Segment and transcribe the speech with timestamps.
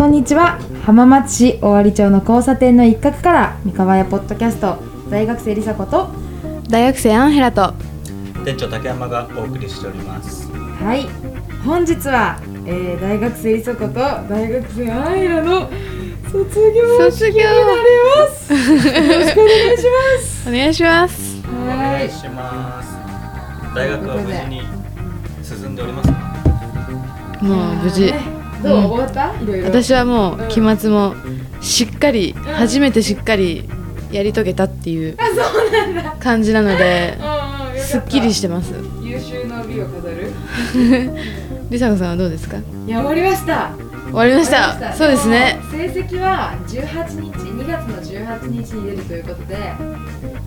[0.00, 0.58] こんにちは。
[0.86, 4.78] 浜松市尾張町の交差点の一角から三河屋ポッドキャスト
[5.10, 6.08] 大学生りさこと
[6.70, 7.74] 大学生アンヘラと
[8.42, 10.50] 店長竹山がお送りしております。
[10.50, 11.06] はい。
[11.66, 15.68] 本日は、えー、大学生りさこと大学生アイラの
[16.32, 17.56] 卒業卒業になり
[18.16, 18.54] ます。
[18.54, 20.48] よろしく お願いします。
[20.48, 21.42] お願いします。
[21.46, 22.88] お願いします。
[23.74, 24.62] 大学は無事に
[25.42, 26.18] 進んでおりますか？
[27.42, 28.06] もう無事。
[28.06, 28.84] ねどう、うん。
[28.86, 29.32] 終わった？
[29.42, 29.66] いろいろ。
[29.66, 31.14] 私はもう期末も
[31.60, 33.68] しっかり初めてしっかり
[34.12, 35.16] やり遂げたっていう
[36.18, 37.16] 感じなので
[37.78, 38.72] すっきりしてます。
[39.02, 40.32] 優秀の美を飾る？
[41.70, 42.56] りさこさんはどうですか？
[42.58, 43.70] いや終わりました。
[44.06, 44.92] 終わりました。
[44.94, 45.56] そうですね。
[45.62, 49.56] も成績は18日2月の18日に出るということで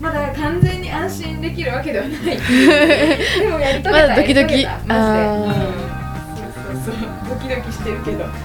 [0.00, 2.20] まだ完全に安心できるわけではない。
[3.40, 4.46] でもやり遂げたまだドキドキ。
[4.46, 6.03] マジで
[6.84, 6.92] ド
[7.36, 8.24] キドキしてるけど。
[8.24, 8.30] は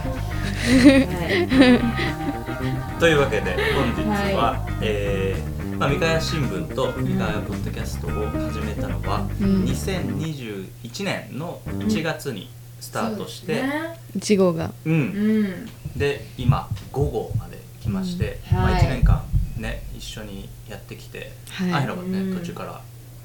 [2.98, 4.02] いというわけで本日
[4.34, 9.64] は、えーまあ、三河屋新聞と三河屋ポッドキャストを始めたのは、うん。
[9.64, 12.50] 2021年の1月に
[12.82, 13.98] スタートして、そうですね。
[14.18, 14.74] 1号が。
[14.86, 14.94] うん。
[14.94, 15.66] うん。
[15.98, 18.74] で今5号まで来まして、まあ、うん。
[18.74, 18.82] はい。
[18.84, 19.24] 1年間
[19.58, 21.74] ね一緒にやってきて、はい。
[21.74, 22.82] アイラはね、うん途中から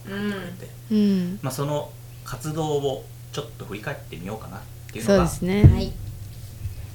[0.09, 0.31] うん。
[0.59, 1.39] で、うん。
[1.43, 1.91] まあ、その
[2.25, 4.61] 活動をちょっと振り返ってみようかなっ
[4.95, 5.75] ていうのがそうですね。
[5.75, 5.93] はい。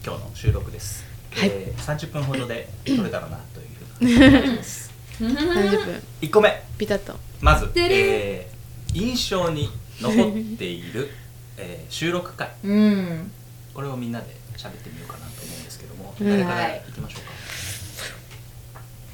[0.05, 1.49] 今日の収録です、はい。
[1.49, 3.81] えー、30分ほどで撮れたらなというふ
[4.25, 4.63] うな感じで。
[4.63, 6.01] す30分。
[6.21, 6.63] 1個目。
[6.77, 7.15] ピタッと。
[7.41, 8.59] まず、えー
[8.91, 9.69] 印象に
[10.01, 11.11] 残っている、
[11.57, 13.31] えー収録回うん。
[13.73, 14.25] これをみんなで
[14.57, 16.27] 喋ってみようかなと思うんですけども、うん。
[16.27, 17.21] 誰からいきましょう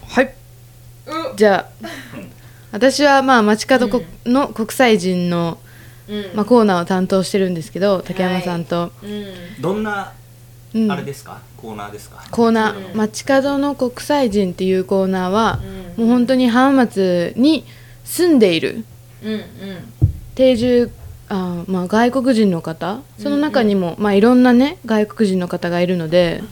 [0.08, 0.34] か、はい。
[1.36, 1.88] じゃあ
[2.72, 5.65] 私はまあ街角この国際人の、うん
[6.34, 9.62] まあ、コーナーを担当してるんですけど竹山さんと、うん。
[9.62, 10.14] どんな
[10.74, 10.92] うん。
[10.92, 12.24] あれですか、コーナーですか？
[12.32, 12.78] コーナうん。
[12.78, 15.60] ー「街角の国際人」っていうコーナーは、
[15.98, 16.06] うん。
[16.06, 17.64] もう本当に浜松に
[18.04, 18.84] 住んでいる。
[19.24, 19.42] うんうん。
[20.36, 20.92] 定住
[21.30, 23.00] あー、まあ、外国人の方。
[23.18, 26.44] その中にも、まあ、いろんなね外国人の方がいるので、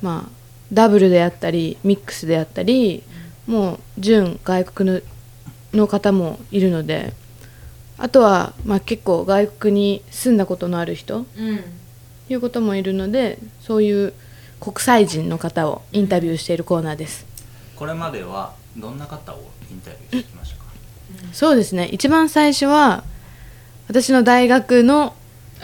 [0.00, 0.30] まあ、
[0.72, 3.04] ダブルであったりミックスであったり
[3.46, 5.00] もう純外国の
[5.74, 7.12] の方もいるので
[7.98, 11.60] あとは、まあ、結構外国に住んだことのある人うん。
[12.28, 14.14] いうこともいるのでそういう
[14.58, 17.26] 国際人の方をインタビューしているコーナーです。
[17.76, 20.64] これまではどんな方をインタビューしてきましたか？
[21.32, 21.88] そうですね。
[21.92, 23.04] 一番最初は
[23.88, 25.14] 私の大学の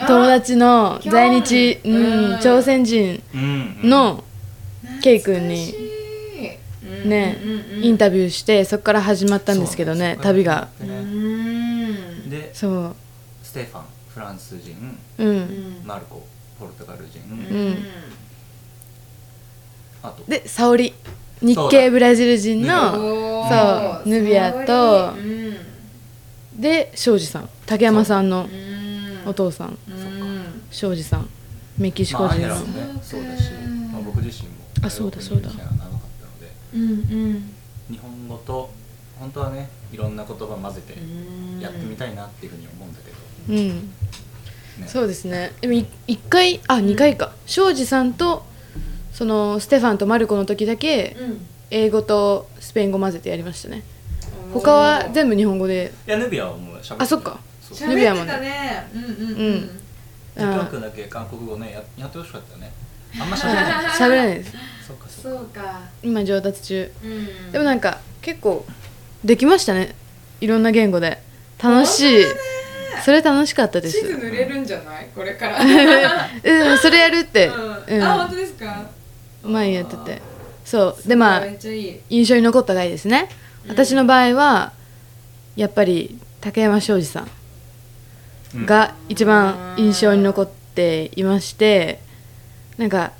[0.05, 2.39] 友達の在日、うん。
[2.39, 4.23] 朝鮮人うん、うん、の
[5.01, 5.73] ケイ君に
[7.03, 7.37] にね、
[7.81, 10.67] インタビューしてそこから始まったんですけどね旅が。
[10.81, 11.38] うねん
[12.49, 12.95] でそう。
[13.43, 16.25] ステファンフランス人うん、うんマルコ
[16.59, 17.77] ポルトガル人、うん。
[20.03, 20.23] あと。
[20.27, 20.93] で沙織
[21.41, 22.91] 日系ブラジル人の
[23.47, 25.55] そうヌビアとうん。
[26.61, 27.49] で庄司さん。
[27.65, 29.25] 竹山さんのう。
[29.25, 29.29] ん。
[29.29, 29.77] お父さん。
[29.89, 30.63] うん。
[30.71, 31.29] 庄司さん。
[31.77, 32.99] メキシまあ、アコ人もね。
[33.01, 33.51] そうだし、
[33.93, 35.49] まあ、僕自身もあそうだそうだ。
[35.49, 35.55] で。
[36.73, 37.53] うんうん。
[37.89, 38.69] 日本語と
[39.17, 40.93] 本当はねいろんな言葉混ぜて
[41.61, 43.17] やってみたいなっていうふうに思うんだけど、
[43.49, 43.79] うん。
[44.81, 45.51] ね、そうですね。
[45.61, 47.33] でもい一回あ二回か。
[47.45, 48.45] 庄司さんと
[49.13, 51.45] そのステファンとマルコの時だけうん。
[51.71, 53.83] 英語とスペイン語混ぜてやりましたね。
[54.53, 55.91] 他は全部日本語で。
[56.07, 57.39] いやヌビアはもう喋ってたあそっか。
[57.61, 57.77] そう。
[57.77, 58.23] 喋ヌビアもね。
[58.23, 58.89] ってたね。
[58.95, 59.13] うんうんう
[59.55, 59.69] ん。
[60.35, 62.71] ジョックだけ韓国語ねややってほしかったよね
[63.19, 63.85] あんま喋れない。
[63.85, 64.53] 喋れないです。
[64.87, 65.39] そうかそうか。
[65.39, 65.81] そうか。
[66.01, 66.91] 今上達中。
[67.03, 67.51] うん。
[67.51, 68.65] でもなんか結構
[69.23, 69.95] できましたね。
[70.41, 71.21] いろんな言語で。
[71.61, 72.25] 楽しい。
[73.03, 73.99] それ楽しかったです。
[73.99, 75.07] 地図塗れるんじゃない？
[75.15, 75.59] これから。
[76.43, 77.47] うんそれやるって。
[77.47, 78.03] うん。
[78.03, 78.89] あ本当ですか？
[79.43, 80.21] 前やってて。
[80.65, 81.07] そう。
[81.07, 81.45] でまあ
[82.09, 83.29] 印象に残った回ですね、
[83.65, 83.71] うん。
[83.71, 84.71] 私の場合は
[85.55, 87.29] やっぱり竹山庄司さん。
[88.65, 91.99] が一番印象に残っていまして
[92.79, 93.11] なんか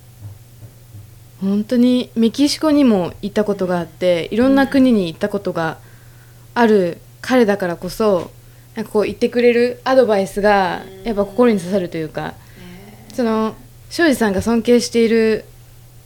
[1.40, 5.78] 本当にメキシコにも行ったことがあっていろんな国に行ったことが
[6.54, 8.32] ある彼だからこそ
[8.76, 12.34] なんかこう言ってくれるアドバイスがやっぱ心に刺さるというか
[13.14, 13.56] その
[13.90, 15.46] 庄司さんが尊敬している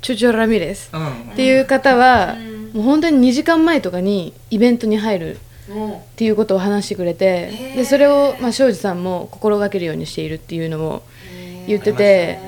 [0.01, 0.92] チュチョ・ラミレス
[1.31, 2.63] っていう方はうん。
[2.74, 5.38] もう本当に2時間前とかにイベントに入る
[5.69, 11.04] もっていうことを話してくれてでそれを、まあ、庄司さんも心がけるようにしているっていうのを
[11.66, 12.39] う言ってて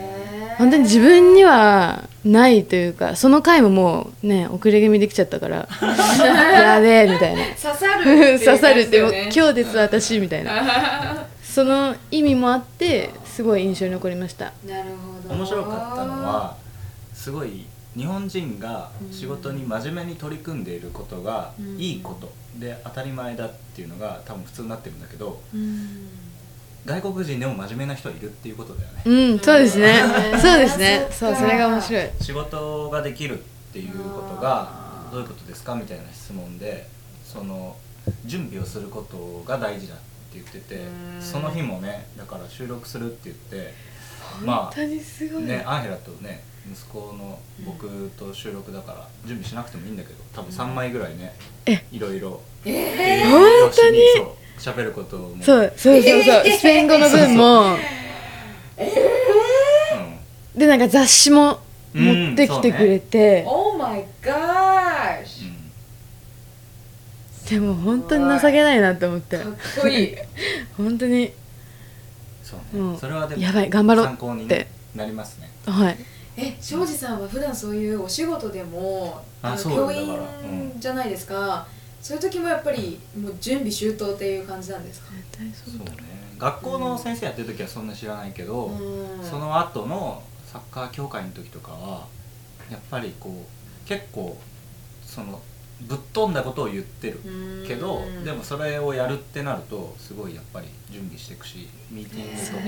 [0.57, 7.44] 本当に自分にはないというかその回ももうね遅れ気味できちゃったから やべえみたいな。
[7.56, 11.25] 刺さる刺さるってもう日今日です私みたいな。
[11.44, 14.52] その意味もあってすごい印象に残りました。
[14.68, 14.90] なる
[15.24, 15.36] ほど。
[15.36, 16.56] 面白かったのは
[17.13, 17.66] すごい
[17.96, 21.80] 日本人が仕事に真面目に取り組んでいることがうん。
[21.80, 26.08] いいことで当たり前だっていうのが多分普通になってるんだけどうん
[26.86, 29.02] 外国人でも真面目な人はいるっていうことだよね。
[29.06, 30.02] うんそうですね。
[30.34, 31.08] う んそうですね。
[31.12, 32.10] そうそれが面白い。
[32.22, 33.42] 仕事ができるっ
[33.74, 36.88] ていうことがどういうことですかみたいな質問で
[37.26, 37.76] その
[38.26, 40.04] 準備をすることが大事だって
[40.36, 41.22] 言っててうん。
[41.22, 43.74] その日もねだから収録するって言って
[44.44, 47.88] ま本当にすごい、あねアンヘラとね息子の僕
[48.18, 51.34] と収録だから準備しなくてもいいんだけど多分3枚ぐらいね
[51.66, 51.84] え。
[51.92, 55.36] いろいろえ本当にそう喋ることも。
[55.42, 56.44] そうそうそうそう。
[56.46, 57.74] スペイン語の分も。
[57.74, 57.78] うん
[60.56, 61.60] でなんか雑誌も
[61.94, 62.28] うん。
[62.30, 65.54] 持ってきてくれー、て、Oh my gosh
[67.50, 69.38] でも本当に情けないなって思って。
[69.38, 70.04] かっこい。
[70.04, 70.16] い
[70.75, 71.31] 本当に。
[72.44, 72.81] そうね。
[72.81, 75.50] うんそれはでもやばい頑張ろう参考にってなりますね。
[75.66, 75.98] はい。
[76.38, 81.66] え庄司さんは普段そういうお仕事でもあの教員じゃないですか、
[82.06, 85.07] そういう時もやっぱりもう準備周到っていう感じなんですか？
[85.16, 85.92] 絶対そうだ
[86.38, 89.24] 学校の先生やってる時はそんな知らないけど、うん。
[89.24, 92.06] その後のサッカー協会の時とかは
[92.69, 94.38] やっぱりこう結構
[95.04, 95.42] その
[95.81, 97.19] ぶっ飛んだことを言ってる。
[97.68, 98.24] けどうん。
[98.24, 102.66] でもそれをやるってなるとすごいやっぱり準備していくしミーティングそとか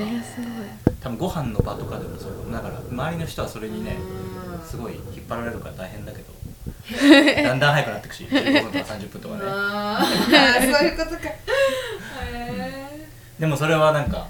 [1.00, 4.68] 多分ご飯の場とかでもそうだから周りの人はそれにねうん。
[4.68, 6.34] すごい引っ張られるから大変だけど
[7.44, 9.42] だんだん早くなっていくし15分とか30分とかね。
[9.46, 11.18] あーそういうことか。
[12.34, 13.08] へ
[13.40, 14.28] でもそれはなんか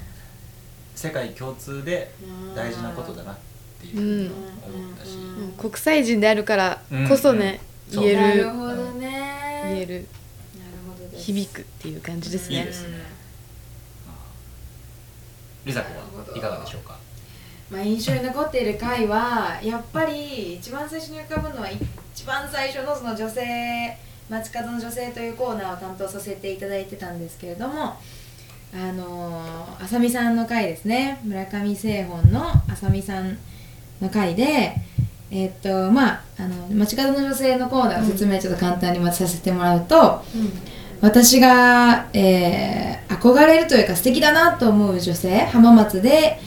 [0.95, 2.11] 世界共通で
[2.55, 3.37] 大事なことだなっ
[3.79, 5.11] ていうふうに思ったし、
[5.57, 7.59] 国際人であるからうんこそね、
[7.93, 7.97] う。
[7.97, 8.19] ん言える。
[8.19, 9.61] なるほどね。
[9.69, 10.07] 言える。
[11.15, 12.57] 響くっていう感じですね。
[12.59, 12.97] いいですね。
[15.65, 15.87] リザ子
[16.17, 16.97] はいかがでしょうか？
[17.69, 21.67] まあ、印象に残っている回はやっぱり一番最初に浮かぶのは
[22.13, 23.97] 一番最初のその女性
[24.29, 27.97] 街角の女性というコーナーを担当させていただいてたんですけれども
[28.73, 31.21] あのー、あさみさんの回ですね。
[31.23, 33.37] 村上製本のあさみさん
[34.01, 34.75] の回で
[35.31, 40.23] えーっとまああの街角の女性のコーナーの説明ちょっと簡単にまずさせてもらうと、
[41.01, 46.39] 私が、えー憧れるというか素敵だなと思う女性浜松で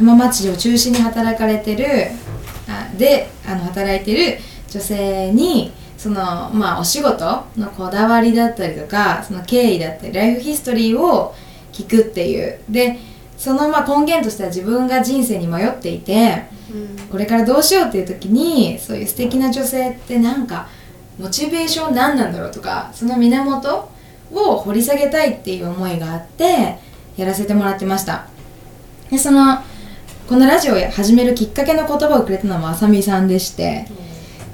[0.00, 1.84] 浜松市を中心に働かれてる
[2.66, 4.38] あであの働いてる
[4.70, 6.14] 女性にその
[6.54, 11.34] まあお仕事のこだわりだったりとかその経緯だったりライフヒストリーを
[11.72, 12.58] 聞くっていう。
[12.68, 12.98] で
[13.36, 16.44] そのまあ根源としては自分が人生に迷っていて
[17.10, 20.68] これからどうしようっていう時にそういう素敵な女性ってなんか
[21.18, 23.90] モチベーション何なんだろうとかその源
[24.32, 26.76] を掘り下げたいっていう思いがあって
[27.16, 28.26] やらせてもらってました。
[29.10, 29.62] でその
[30.30, 33.84] このラジオを始めるきっかけの言葉をくれたのもあさみさんでして。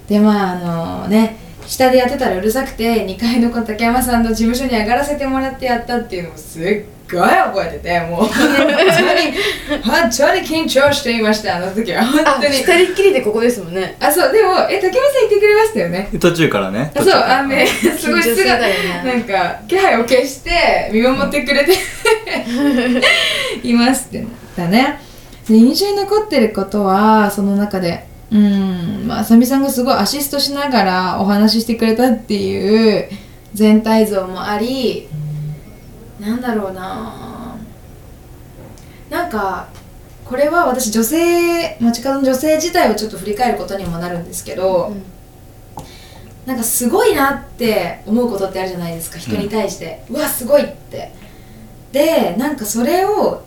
[0.09, 1.37] でまああのね
[1.67, 6.63] 下でやってたらうるさくて2階のこの竹山さんの事務所に上がらせてもらってやったっていうのをすっ
[7.13, 8.25] ごい覚えててもう。
[8.25, 12.01] 本当に本当に緊張していましたあの時は。
[12.01, 12.55] あ本当に。
[12.55, 13.99] 二人っきりでここですもんね。
[14.01, 16.09] あそうでもえ竹山さん言ってくれましたよね。
[16.19, 16.91] 途中からね。
[16.97, 21.75] あそうあのねすごいする姿だよねなんか気配を消して見守ってくれて
[23.63, 25.06] いますってなったね
[25.49, 33.09] で印象に残ってることはその中でうんまああさみさんがすごいアシストしながらお話ししてくれたっていう
[33.55, 35.09] 全体像もあり
[36.21, 37.57] なんだろうな。
[39.11, 39.69] なんか
[40.25, 44.93] これは私女性街角の女性自体をちょっと振り返ることにもなるんですけど、
[46.45, 51.13] なんかすごいなって思うことってあるじゃないですか人に対して、うわすごいって
[51.93, 52.57] でなん。
[52.57, 53.45] かそれを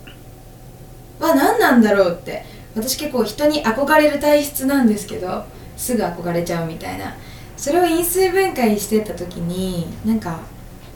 [1.19, 2.45] は何なんだろうって。
[2.75, 5.43] 私結構人に憧れる体質なんですけど
[5.75, 7.15] すぐ憧れちゃうみたいな。
[7.57, 10.39] それを因数分解してた時になんか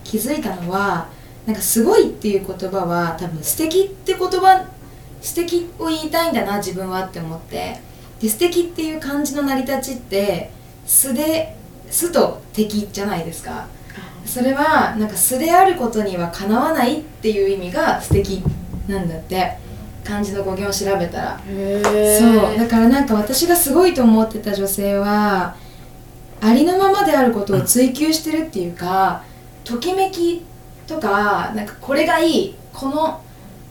[0.03, 1.09] 気づいたのは
[1.45, 4.65] なんかすごいっていう言葉は多分素敵って言葉
[5.21, 7.79] 素敵を言いたいんだな自分はって思って。
[8.21, 10.51] で素敵っていう漢字の成り立ちって
[10.85, 11.57] 素で
[11.89, 13.67] 素と敵じゃないですか。
[14.25, 18.41] それはなんか素であることにはかなわないっていう意味が素敵
[18.87, 19.57] なんだって。
[20.03, 21.41] 漢字の語源を調べたら。
[21.47, 22.57] へそう。
[22.57, 25.55] だからなんか私がすごいと思ってた女性は
[26.41, 29.23] ありのままであることを追求してるっていうか
[29.63, 30.45] ときめき
[30.85, 33.21] とかなんかこれがいいこの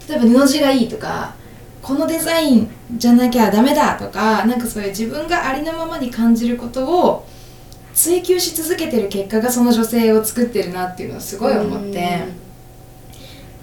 [0.09, 1.35] 例えば布地がいいとか
[1.83, 7.27] このデザインじゃなきゃダメだとかなんかそういう自分がありのままに感じることを
[7.93, 12.23] 追求し続けてる結果がその女性を作ってるなっていうのをすごい思って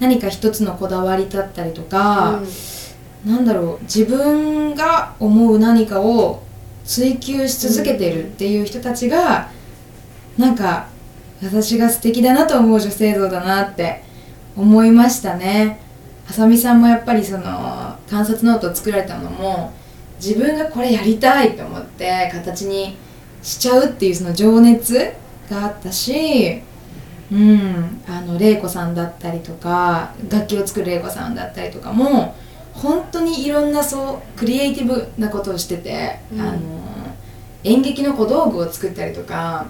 [0.00, 2.40] 何か一つのこだわりだったりとか、
[3.24, 6.42] なんだろう自分が思う何かを
[6.84, 9.50] 追求し続けてるっていう人たちが
[10.38, 10.88] なんか
[11.42, 14.02] 私が素敵だなと思う女性像だなって
[14.56, 15.78] 思いましたね。
[16.28, 19.72] あさみさんもやっぱりその観察ノートを作られたのも
[20.20, 22.96] 自分がこれやりたいと思って形に
[23.42, 25.12] しちゃうっていうその情熱
[25.50, 26.62] があったし
[27.32, 28.02] うん。
[28.08, 32.34] あの玲子さんだったりとか楽器を作る玲子さんだったりとかも
[32.72, 36.40] 本当にいろんなそうクリエイティブなことをしてて、うん。
[36.40, 36.58] あの
[37.62, 39.66] 演劇の小道具を作ったりとか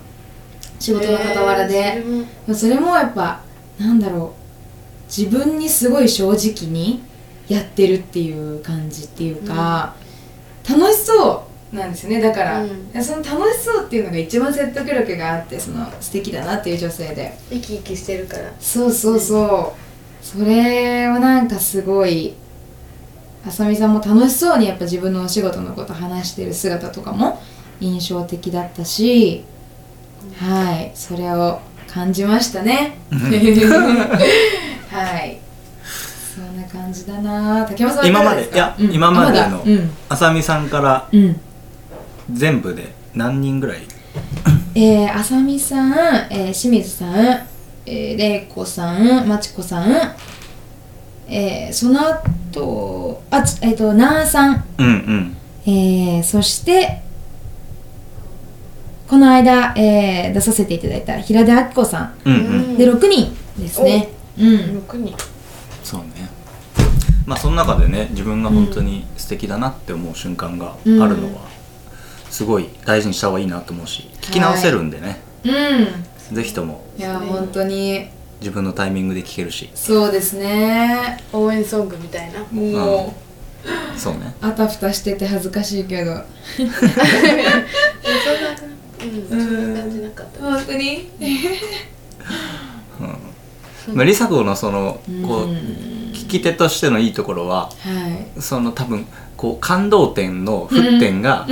[0.79, 2.81] 仕事の傍らで、えーそれも。
[2.81, 3.41] それもやっぱ
[3.79, 4.41] なんだろう
[5.07, 7.03] 自分にすごい正直に
[7.49, 9.95] やってるっていう感じっていうか、
[10.69, 12.21] 楽しそうなんですよね。
[12.21, 13.03] だから、うん。
[13.05, 17.37] その楽しそうっていうのが一番説得力があってその素敵だなっていう女性で。
[17.51, 18.51] 生き生きしてるから。
[18.59, 19.75] そうそうそ
[20.23, 22.35] う、それはなんかすごい
[23.47, 27.41] あさみさんも楽しそうにやっぱ自分のお仕事のこと話してる姿とかも
[27.81, 29.45] 印象的だったし、
[30.39, 30.91] はい。
[30.95, 32.99] それを感じましたね。
[34.91, 35.39] はい。
[36.35, 37.65] そんな感じだな。
[37.65, 38.75] 竹山さんはいかがですか？
[38.79, 39.33] 今まで。
[39.33, 39.61] いやうん。
[39.61, 41.41] 今までのあさみさんからうん
[42.33, 43.83] 全部で何人ぐらい？
[44.75, 45.93] えー、あさみさん、
[46.31, 47.17] えー、清水さん、
[47.87, 50.17] えー、れいこさん、まちこさん、
[51.29, 55.37] えー、その後、あ、つえっ、と、なあさん、うんうん。
[55.67, 57.03] えー、そして、
[59.09, 62.35] この間、えー、出させていただいた平出明子さうん。
[62.35, 62.61] うん、うん。
[62.75, 64.09] んで6人ですね。
[64.39, 64.83] うん。
[64.89, 65.17] 6人。
[65.83, 66.31] そうね。
[67.27, 71.43] まあその中でね自分が本当に素敵だなって思う瞬間があるのは、
[72.31, 75.49] すごい大事にした方がいいなと思うし聞き直せるんでね、う
[76.33, 76.35] ん。
[76.37, 76.85] ぜひとも。
[76.97, 78.09] いや、本当に、
[78.41, 79.69] 自分のタイミングで聞けるし。
[79.75, 81.19] そうですね。
[81.33, 82.41] 応援ソングみたいな。
[82.51, 83.15] も
[83.97, 84.35] う、そうね。
[84.41, 86.13] あたふたしてて恥ずかしいけど。
[86.57, 86.75] そんな
[89.03, 91.11] うんそんな感じなかった本当に？
[93.01, 93.05] う
[93.93, 93.95] ん。
[93.97, 95.57] まあ、梨紗子のそのこううん
[96.13, 97.71] 聞き手としてのいいところはは
[98.37, 98.41] い。
[98.41, 99.07] その多分
[99.37, 101.47] こう感動点の沸点が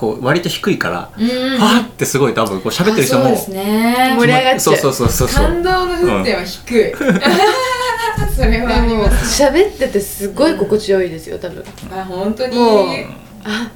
[0.00, 4.16] こう割と低いから、うんわーってすごい多分こう喋ってる人もあそうですね。
[4.18, 4.58] 盛り上がっちゃう。
[4.58, 5.44] そうそうそうそうそう。
[5.44, 6.94] 感動の沸点は低い、
[8.34, 9.42] それはもます。
[9.42, 11.62] 喋っててすごい心地よいですよ多分。
[11.92, 12.56] あ本当に。
[12.56, 12.86] もう
[13.44, 13.70] あ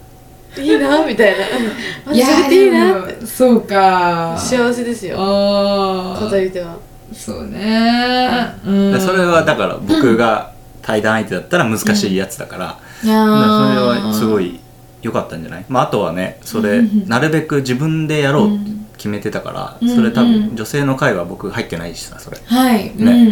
[0.59, 1.45] いいなみたいな。
[2.11, 3.05] あいや喋っていいな。
[3.27, 4.35] そうか。
[4.39, 5.17] 幸せですよ。
[5.19, 6.77] ああ片言では。
[7.13, 8.49] そうね。
[8.67, 8.93] うん。
[8.95, 14.64] でそれはだから僕が対談相手だったら難しいやつだから、いやだからそれーはすごい
[15.05, 17.09] 良かったんじゃない、まあ、あとはねそれうん。
[17.09, 18.85] なるべく自分でやろうってうん。
[18.97, 22.39] 決めてたから、うんそれ多うん分女性の会は僕入ってないしさそれ。
[22.47, 23.27] はい、うんうんうんうん、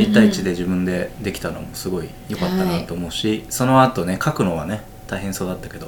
[0.00, 5.86] 1対1で自分でできたのもすごい良かったなと思うし、その後ね書くのはね大変そうだったけど、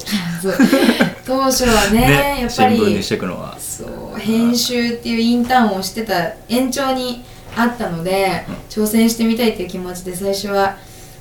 [1.25, 3.57] 当初はねやっぱり新聞にしていくのは。
[3.59, 4.19] そう。
[4.19, 7.25] 編集っていうインターンをしてた延長に
[7.57, 10.77] あったので、挑戦してみたいっていう気持ちで最初は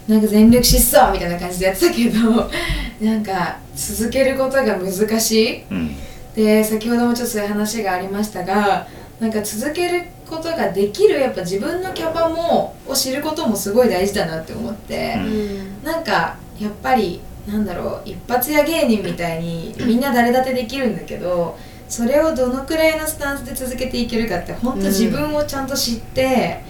[0.07, 2.49] なんか全力疾走みたいな感じでやってたけど
[3.01, 5.63] なんか続けることが難しい。
[5.69, 5.95] うん。
[6.35, 8.87] で先ほどもちょっとそういう話がありましたが
[9.19, 15.15] なんか続けることができるやっぱ自分のキャパもを知ることもすごい大事だなって思って。
[15.17, 15.83] うん。
[15.83, 21.57] なんかやっぱりなんだろう一発屋芸人みたいにみんな誰だってできるんだけど
[21.89, 26.63] それをどのくらいのスタンスで続けていけるかって本当自分をちゃんと知って、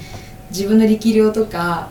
[0.50, 1.90] 自分の力量とか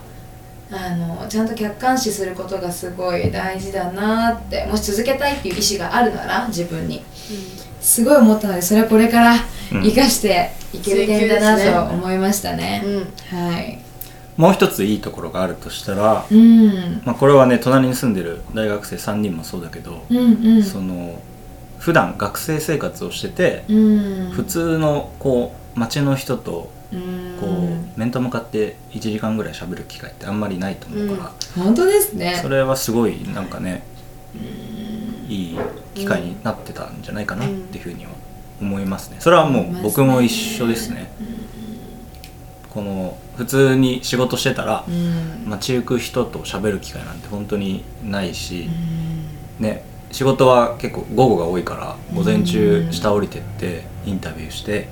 [0.71, 7.03] あのちゃんと客観視することがすごい大事だなってもし続けたいっていう意思があるなら自分に。
[7.81, 9.35] すごい思ったのでそれはこれから
[9.73, 9.83] うん。
[9.83, 12.83] 生かしていける点だなと思いましたね。
[12.85, 13.37] うん。
[13.37, 13.79] はい、
[14.37, 20.63] もう一ついいところがあるとしたら、うん、まあ、これはね隣に住んでる大学生3人もそうだけど、うんうん。
[20.63, 21.21] その
[21.79, 24.31] 普段学生生活をしてて、うん。
[24.31, 27.37] 普通のこう街の人とうん。
[27.39, 27.70] こう、
[28.01, 32.39] 面と向かって1時間ぐらい喋る機会ってあんまりないと思うから、本当ですね。
[32.41, 33.83] それはすごいなんかね
[35.27, 35.59] いい
[35.93, 38.11] 機会になってたんじゃないかなっていうふうには
[38.59, 39.17] 思いますね。
[39.19, 41.11] それはもう僕も一緒ですね。
[42.71, 45.49] この普通に仕事してたらうん。
[45.49, 48.67] 街行く人と喋る機会なんて本当にないし、
[49.59, 54.89] ね仕事は結構午後が多いから午前中下降りてってインタビューして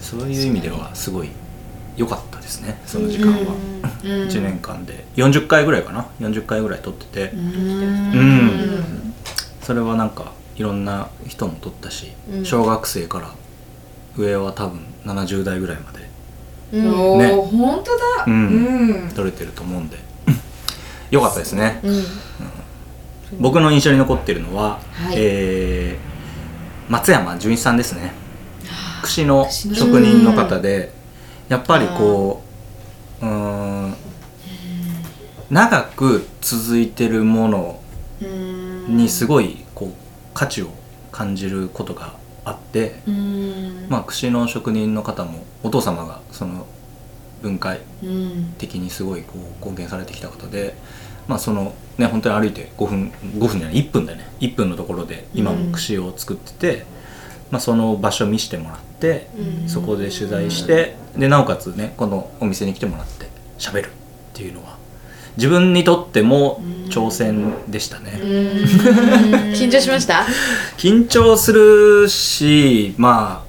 [0.00, 1.28] そういう意味ではすごい
[1.96, 3.54] 良かったですねその時間は、
[4.04, 4.10] うん。
[4.28, 5.04] 1年間で。
[5.16, 6.06] 40回ぐらいかな。
[6.20, 7.40] 40回ぐらい撮ってて、うん。
[7.40, 9.14] うん。
[9.62, 12.44] それはなんかいろんな人も撮ったし、うん。
[12.44, 13.30] 小学生から
[14.16, 16.08] 上は多分70代ぐらいまで
[16.72, 17.00] うん。
[17.00, 18.24] おお、ね本当だ。
[18.26, 18.34] うん。
[18.34, 19.08] うん。
[19.10, 19.96] 撮れてると思うんで。
[21.10, 21.80] 良かったですね。
[21.82, 22.04] うん。
[23.40, 25.14] 僕の印象に残ってるのは、はい。
[25.16, 26.16] えー
[26.88, 28.12] 松山純一さんですね。
[29.02, 30.92] 串の串の職人の方で
[31.48, 32.42] やっぱりこ
[33.22, 33.96] ううーん
[35.50, 37.80] 長く続いてるもの
[38.20, 39.92] うんにすごいこう
[40.34, 40.70] 価値を
[41.12, 43.86] 感じることがあって、うん。
[43.88, 46.66] まあ、串の職人の方もお父様がその
[47.42, 48.54] 分解うん。
[48.58, 50.74] 的にすごいこう貢献されてきた方で、
[51.28, 54.28] まあ、そのね本当に歩いて5分5分じゃない1分だよね。
[54.40, 56.86] 1分のところで今も串を作ってて、
[57.50, 59.28] まあ、その場所を見せてもらって、
[59.62, 59.68] うん。
[59.68, 63.90] そこで取材してでなおかつねこのお店に来てもらって喋るっ
[64.34, 64.76] ていうのは
[65.36, 68.12] 自分にとっても挑戦でしたね。
[69.54, 70.24] 緊張しました？
[70.78, 73.44] 緊張するしま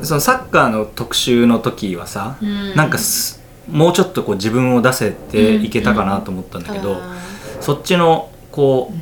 [0.00, 2.74] あそのサッカーの特集の時はさ、うん。
[2.74, 3.40] なんかす
[3.70, 7.16] もうちょっとこう自分を出せていけたかなと思ったんだけど、あ
[7.60, 8.96] そっちのこう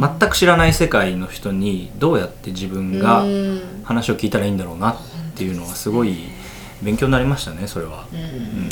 [0.00, 3.60] 全く知らない世界の人にどうやって自分ーがうん。
[3.84, 4.96] 話を聞いたらいいんだろうなっ
[5.34, 6.16] ていうのはすごい
[6.82, 8.06] 勉強になりましたねそれは。
[8.12, 8.68] うん。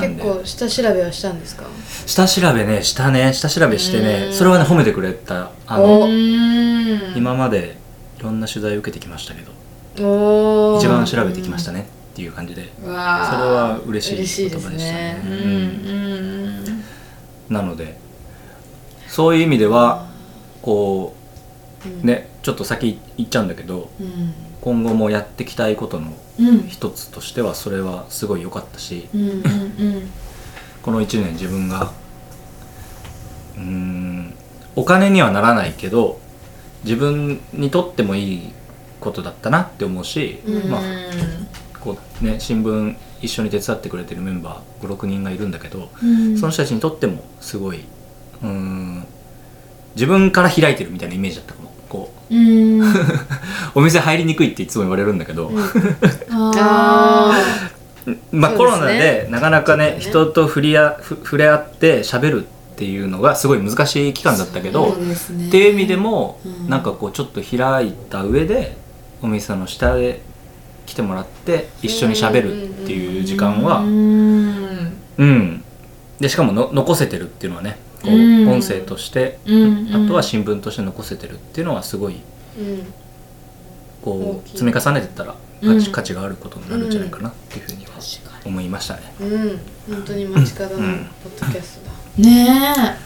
[0.00, 1.64] 結構下調べはしたんですか？
[2.06, 3.32] 下調べねしたね。
[3.32, 4.26] 下調べしてね。
[4.26, 4.32] うん。
[4.32, 5.52] それはね褒めてくれた。
[5.66, 7.76] あおのうん今まで
[8.18, 9.52] いろんな取材を受けてきましたけど。
[10.78, 11.86] 一番調べてきましたね。
[12.12, 12.72] っていう感じで。
[12.80, 15.20] それは嬉しい言葉でしたすね
[17.48, 17.96] なので
[19.06, 20.08] そういう意味では
[20.64, 21.14] こ
[22.02, 26.66] うねちょっと先行っちゃうんだけどうん今後もやっていきたいことのうん。
[26.68, 29.08] 一つとしてはそれはすごい良かったし
[30.82, 31.92] この1年自分が
[33.56, 34.34] うーん
[34.74, 36.18] お金にはならないけど
[36.82, 38.52] 自分にとってもいい
[39.00, 40.70] ことだったなって思うし、うん。
[40.70, 40.80] まあ
[41.78, 46.38] こうね、新聞一緒に手伝ってくれてるメンバー56人がいるんだけど、うん。
[46.38, 47.80] その人たちにとってもすごい
[48.42, 49.06] うーん
[49.94, 51.70] 自分から開いてるみたいなイメージだったかも。
[51.88, 52.34] こう。
[52.34, 52.82] うん。
[53.74, 55.50] お店入りにくいっていつも言われるんだけど、
[56.30, 57.32] あ
[58.32, 58.56] まあ、そうですね。
[58.56, 65.14] コロナでなかなかねね人と触れあふ触れ合って喋るっていうのがすごい難しい期間だったけどね。
[65.48, 66.68] っていう意味でも、うん。
[66.68, 68.76] なんかこうちょっと開いた上で
[69.22, 70.20] お店の下で
[70.86, 74.92] 来てもらって一緒に喋るっていう時間はうん。
[75.18, 75.64] うん。
[76.20, 78.48] でしかもの残せてるっていうのはねこううん。
[78.48, 82.20] 音声として、うんあとは新聞として残せてるっていうのはすごい
[82.58, 82.86] うん。
[84.02, 85.78] こう積み重ねてったらうん。
[85.78, 87.92] 価値,、価値があることになるんじゃないかなっていうふうには
[88.44, 89.00] 思いましたね。
[89.20, 89.60] うん。
[89.94, 90.92] 本当に街角のポうん。
[90.92, 91.06] ッ
[91.46, 91.86] ドキャスト
[92.22, 92.28] だ。
[92.28, 92.96] ね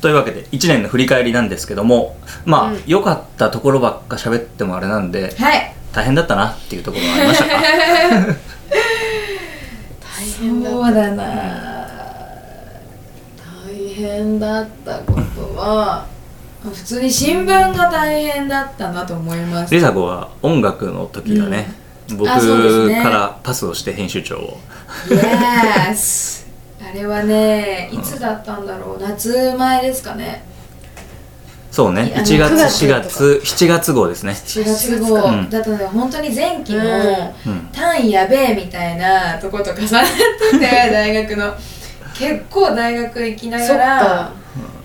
[0.00, 2.82] というわけで1年の振り返りなんですけどもまあうん。
[2.86, 5.74] 良、かったところばっか喋ってもあれなんでえはい。
[5.94, 7.54] 大変だったなっていうところはありましたか？
[10.00, 11.24] 大変だそうだな。
[11.24, 11.53] 大
[14.34, 16.06] 変だったことは
[16.62, 19.74] 普通に新聞が大変だったなと思います。
[19.74, 21.66] リサ子は音楽の時だね、
[22.08, 23.02] うですね。
[23.02, 24.58] からパスをして編集長を。
[25.08, 26.44] Yes
[26.80, 29.02] あれはねいつだったんだろう。
[29.02, 30.44] 夏前ですかね。
[31.70, 32.06] そうね。
[32.06, 34.32] いや1月9月4月7月号ですね。
[34.32, 35.16] 4月号。
[35.16, 35.50] うん。
[35.50, 36.84] だったので本当に前期の
[37.46, 37.68] うん。
[37.72, 40.04] 単位やべえみたいなとこと重なっ
[40.52, 40.58] てて
[40.90, 41.52] 大学の
[42.14, 44.32] 結構大学行きなそがら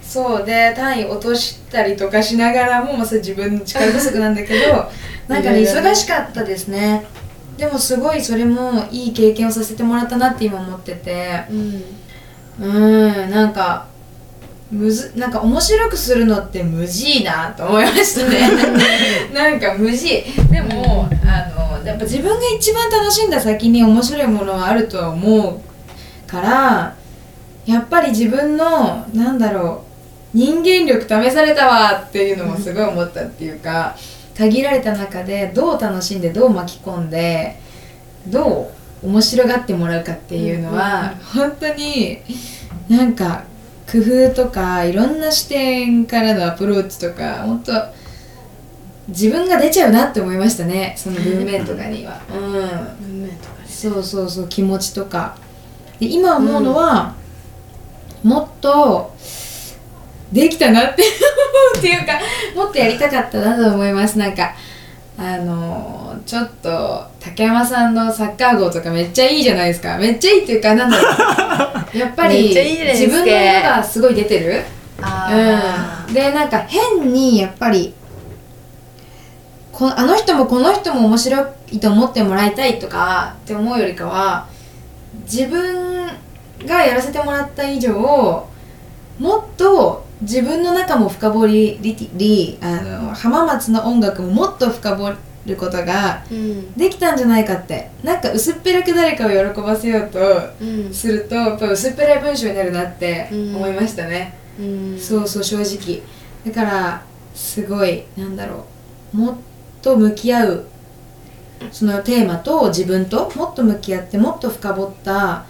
[0.02, 4.90] そうで単位落としたりとかしながらも、まあ、自分の力不足なんだけど
[5.28, 7.06] なんかね忙しかったですね。
[7.58, 11.44] でもすごいそれもいい経験をさせてもらったなって今思ってて。
[11.52, 11.84] うん。
[12.62, 13.86] うんなんか
[14.72, 18.50] むずなんか面白くするのって無事いなと思いましたね。
[19.34, 25.50] なんか無事でもあのやっぱ自分が一番楽しんだ先に面白いものはあるとは思
[26.28, 26.96] うから
[27.70, 29.86] やっぱり自分のなんだろ
[30.34, 33.96] う人間力試されたわっていうのもすごい思ったっていうか
[34.36, 37.60] 限られた中でどう楽しんでどう巻き込んで
[38.28, 38.72] ど
[39.04, 42.20] う面白がってもらうかっていうのは、本当に
[42.90, 43.46] なんか
[43.90, 47.72] 工夫とかいろんな視点からのアプローチとか本当
[49.08, 52.20] 自分が出ちゃうなって思いましたねその文面とかには。
[52.30, 52.40] うん。
[53.06, 53.68] 運命とかね。
[53.68, 55.38] そうそうそう気持ちとか。
[56.00, 57.16] で今思うのは、
[58.24, 59.14] もっと
[60.32, 61.04] できたなって
[61.78, 62.20] っていうか
[62.56, 64.18] もっとやりたかったなと思います。
[64.18, 64.54] なんか
[65.18, 69.98] あのちょっと竹山さんのサッカー号とかめっちゃいいじゃないですか。
[69.98, 71.04] めっちゃいいっていうかなんだろ
[71.94, 71.98] う。
[71.98, 74.64] やっぱり自分の色がすごい出てる。
[75.02, 75.30] あ
[76.08, 77.94] うん、でなんか変にやっぱり
[79.72, 84.46] こあの人もこの人も面白いと思ってもらいたいとかって思うよりかは
[85.24, 86.10] 自分
[86.66, 88.48] がやらせてもらった以上も
[89.20, 95.14] っと自分の中も深掘りりあの浜松の音楽ももっと深掘
[95.46, 96.74] ることがうん。
[96.74, 97.90] できたんじゃないかって。
[98.04, 100.20] なんか薄っぺらく誰かを喜ばせようと
[100.62, 100.94] うん。
[100.94, 103.56] するとやっぱ薄っぺらい文章になるなってうん。
[103.56, 105.00] 思いましたね、うん。
[105.00, 106.02] そうそう正直。
[106.46, 108.66] だからすごいなんだろ
[109.14, 109.18] う。
[109.18, 109.36] もっ
[109.82, 110.66] と向き合う
[111.72, 115.46] そのテーマと自分ともっと向き合ってもっと深掘った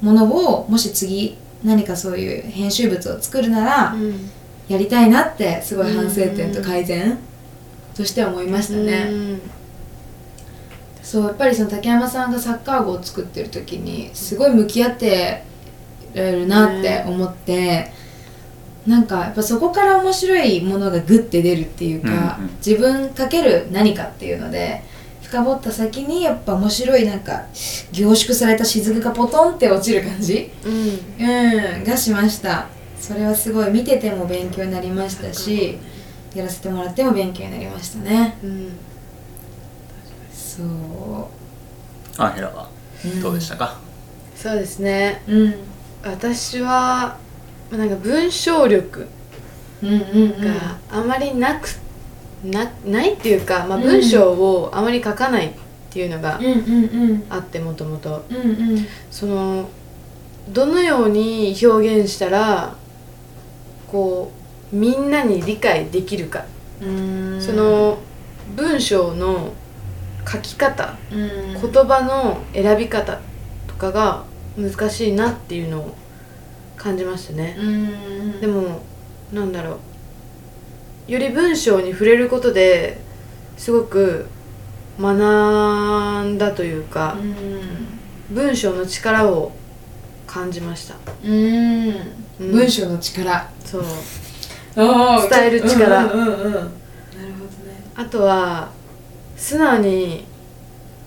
[0.00, 4.30] ものをもし次何かそういう編集物を作るならうん。
[4.68, 7.18] やりたいなってすごい反省点と改善
[7.96, 9.40] として思いましたね、うん。
[11.02, 15.42] そうやっぱりその竹山さんがサッカー部を作ってる時にすごい向き合って
[16.14, 17.90] られるなって思って、
[18.86, 22.50] なんかやっぱそこから面白いものがグッて出るっていうか、うんうん。
[22.58, 24.84] 自分かける何かっていうので
[25.30, 27.44] 深掘った先にやっぱ面白いなんか
[27.92, 30.50] 凝縮された雫がポトンって落ちる感じ？
[30.64, 30.72] うん。
[31.24, 32.66] うんがしました。
[33.00, 35.78] それはすごい見てても勉強になりましたし
[36.34, 38.36] やらせてもらっても勉強になりましたね。
[38.42, 38.72] うん。
[40.34, 42.20] そう。
[42.20, 42.68] アンヘラは
[43.22, 43.78] どうでしたか、
[44.34, 45.22] そうですね。
[45.28, 45.54] うん。
[46.02, 47.16] 私は
[47.70, 49.06] まあなんか文章力
[49.80, 50.00] うんうんう
[50.40, 50.44] ん。
[50.44, 51.68] があまりなく、
[52.44, 53.82] なないっていうか、まあ、うん。
[53.82, 55.52] 文章をあまり書かないっ
[55.90, 56.40] ていうのが
[57.28, 58.24] あってもともと
[59.10, 59.68] その
[60.48, 62.76] どのように表現したら
[63.90, 64.30] こ
[64.72, 66.44] うみんなに理解できるか、
[66.80, 67.40] うん。
[67.40, 67.98] その
[68.56, 69.52] 文章の
[70.26, 71.52] 書き方うん。
[71.60, 73.20] 言葉の選び方
[73.66, 74.24] とかが
[74.56, 75.94] 難しいなっていうのを
[76.76, 77.56] 感じましたね。
[77.58, 78.40] うん。
[78.40, 78.80] でも
[79.32, 79.78] なんだろう
[81.10, 82.96] より文章に触れることで
[83.56, 84.26] すごく
[85.00, 87.16] 学んだというか
[88.30, 89.50] 文章の力を
[90.24, 90.94] 感じました。
[91.24, 91.88] うん。
[92.40, 92.52] うん。
[92.52, 93.50] 文章の力。
[93.64, 93.84] そう。
[94.76, 96.04] 伝伝える力。
[96.12, 96.52] うんうんうんうん。
[96.52, 96.70] なるほどね。
[97.96, 98.70] あとは
[99.36, 100.24] 素直に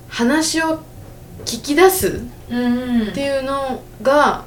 [0.10, 0.80] 話を
[1.46, 4.44] 聞き出すうんっていうのが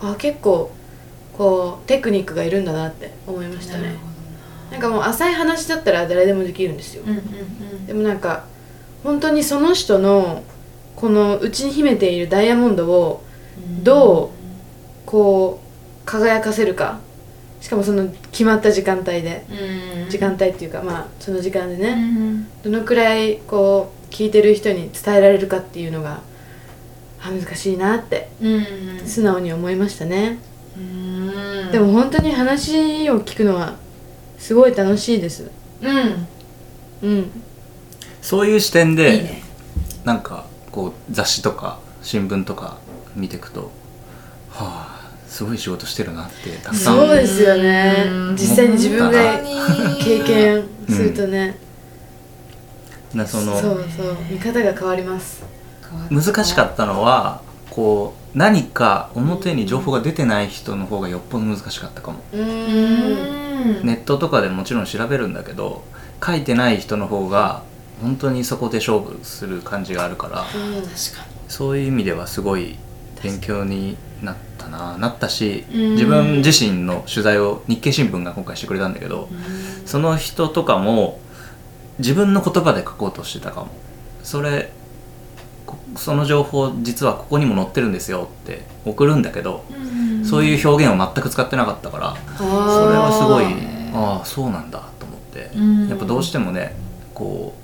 [0.00, 0.72] あ結構
[1.36, 3.82] こうテクニックがいるんだなって思いましたね。
[3.82, 4.15] なるほ
[4.70, 7.04] なんかもう浅い話だったら誰でもできるんですよ。
[7.04, 7.30] どなうんう
[7.82, 7.86] ん。
[7.86, 8.44] でもなんか
[9.04, 10.42] 本当にその人の
[10.96, 13.22] この内に秘めているダイヤモンドを
[13.56, 13.84] うん。
[13.84, 17.00] どうこう輝かせるか。
[17.60, 19.44] しかもその決まった時間帯で。
[20.04, 20.10] うん。
[20.10, 22.46] 時間帯っていうかまあその時間でうねん。
[22.62, 26.20] どのくらいこう聞いてる人に伝えられるかっていうのが
[27.22, 28.28] あ難しいなって。
[28.42, 28.66] うん。
[29.06, 30.38] 素直に思いましたね。
[30.76, 31.72] うん。
[31.72, 33.76] でも本当に話を聞くのは
[34.38, 35.50] すごい楽しいです。
[35.82, 36.26] うん。
[37.02, 37.30] うん。
[38.22, 39.42] そういう視点でいいね。
[40.04, 42.78] なんかこう雑誌とか新聞とか
[43.14, 43.70] 見ていくと
[44.50, 46.96] はあすごい仕事してるなってたくさん。
[46.96, 48.04] そうですよね。
[48.06, 48.36] うん。
[48.36, 49.44] 実際に自分が本
[49.76, 50.04] 当に。
[50.04, 51.58] 経験するとね、
[53.12, 54.16] なそのそうそう。
[54.30, 55.42] 見方が変わります。
[56.10, 63.45] 難しかったのはこう何か表に情報が出てない人の方がよっぽど難しかったかも、うん
[63.84, 65.84] ネットとかでもちろん調べるんだけど
[66.24, 67.62] 書いてない人の方が
[68.00, 70.46] 本当にそこで勝負する感じがあるからうん
[71.48, 72.76] そういう意味ではすごい
[73.22, 75.90] 勉強になったななったしうん。
[75.92, 79.38] 自分自身の取材を日経新聞が今回してくれたんだけどに
[79.86, 81.20] その人とかも
[81.98, 83.68] 自分の言葉で書こうとしてたかも。
[84.22, 84.72] それ
[85.66, 92.48] こその情報実はここにも載ってるんですよって送るんだけどうんそういう表現を全く使ってなかったからそれ
[92.96, 93.44] はすごい
[93.94, 95.50] ああそうなんだと思って。
[95.56, 95.88] うん。
[95.88, 96.74] やっぱどうしてもね
[97.14, 97.54] こ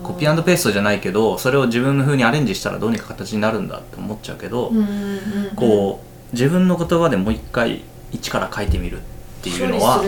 [0.00, 4.72] うコピーペーストじゃないけどそれを自分の風にアレンジしたらどうにか形になるんだって思っちゃうけど、
[5.54, 9.00] こう自分の言葉でもう一回一から書いてみるっ
[9.42, 10.02] ていうのは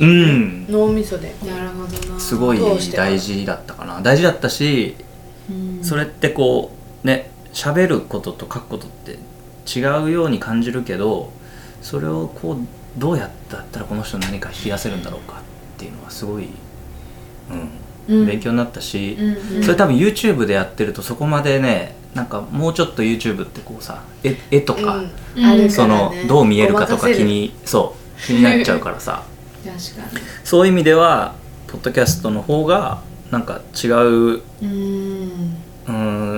[0.00, 0.66] うん。
[0.70, 1.34] 脳みそで。
[1.46, 2.20] なるほどな。
[2.20, 2.60] すごい
[2.92, 4.00] 大事だったかな。
[4.02, 4.96] 大事だったし
[5.48, 5.84] うん。
[5.84, 9.18] それってこうね喋ることと書くことって
[9.74, 11.32] 違うように感じるけど
[11.82, 12.56] それをこう
[12.98, 16.48] どうやったらこの人何か引き出せるんだろうかっていうのはすごい、
[17.50, 18.26] うんうん。
[18.26, 19.62] 勉強になったし、うんうん。
[19.62, 24.96] それ多分 YouTube でやってるとそこまでねなんかもうちょっと YouTube ってこうさ絵絵とか、
[25.36, 25.70] うん。
[25.70, 29.24] そのどう見えるかとか気にそう気になっちゃうからさ。
[29.60, 31.34] 確かそういう意味では
[31.66, 35.56] ポッドキャストの方がなんか違うにうん。
[35.86, 36.29] うーん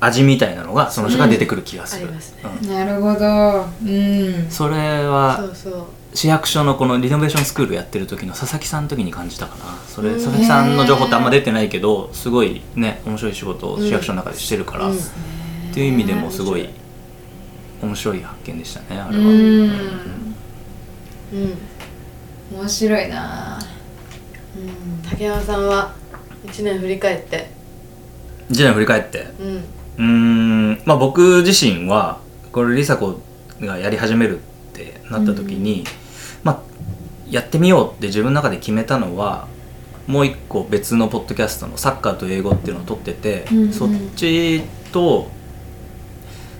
[0.00, 2.08] 味みたいなのがその人が出てくる気がする、
[2.68, 3.66] なるほど。
[3.84, 4.46] うん。
[4.50, 5.42] それは
[6.14, 9.64] 市役所のこのリノベーションスクールやってる時の佐々木さんの時に感じたかな。
[9.88, 10.14] それうん。
[10.16, 15.00] 佐々木さんの情報ってあんま出てないけどすごいね面白い仕事を市役所の中でしてるから、うんっ
[15.74, 16.68] ていう意味でもすごい
[17.82, 19.30] 面白い発見でしたねあれは、うん。
[19.30, 19.70] うん。
[22.58, 23.58] 面白いな。
[24.56, 25.02] うん。
[25.08, 25.92] 竹山さんは
[26.46, 27.50] 1年振り返って。
[28.50, 29.26] 1年振り返って？
[29.40, 29.62] うん
[29.98, 32.20] うーんまあ僕自身は
[32.52, 33.20] これ梨紗子
[33.66, 35.84] がやり始めるってなった時に、
[36.42, 36.62] まあ
[37.30, 39.48] やってみようって自分の中で決めたのは
[40.06, 43.72] もう一個別のポッドキャストのサッカーと英語っていうのを撮ってて、うんうん。
[43.72, 45.30] そっちと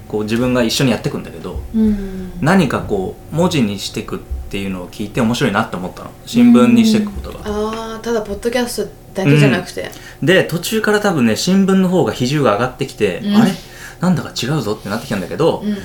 [0.06, 4.18] こう自分が一緒にやっていくんだけどうん何かこう文字にしていくっ
[4.50, 6.10] ていうのを聞いて面白いなって思ったの。
[6.26, 7.40] 新聞にしていくことが。
[7.44, 8.92] ああただポッドキャスト
[9.24, 9.90] だけじゃなくて、
[10.22, 13.36] で途中から多分ね新聞の方が比重が上がってきて、うん。
[13.36, 13.52] あれ？
[14.00, 15.76] なんだか違うぞってなってきたんだけど、うん。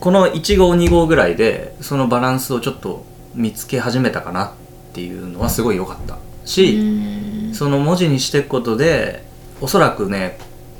[0.00, 4.52] この1号2号ぐらいでそのバランスをちょっと見つけ始めたかなっ
[4.92, 6.18] ていうのはすごい良かった。
[6.44, 7.54] し、うん。
[7.54, 9.24] その文字にしていくことで
[9.60, 10.38] おそらくね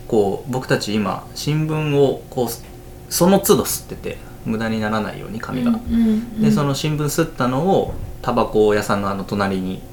[0.08, 9.89] こう僕たち今新聞をこうその都度吸ってて無駄にならないように紙が、うんでその新聞吸ったのをタバコ屋さんのあの隣にうん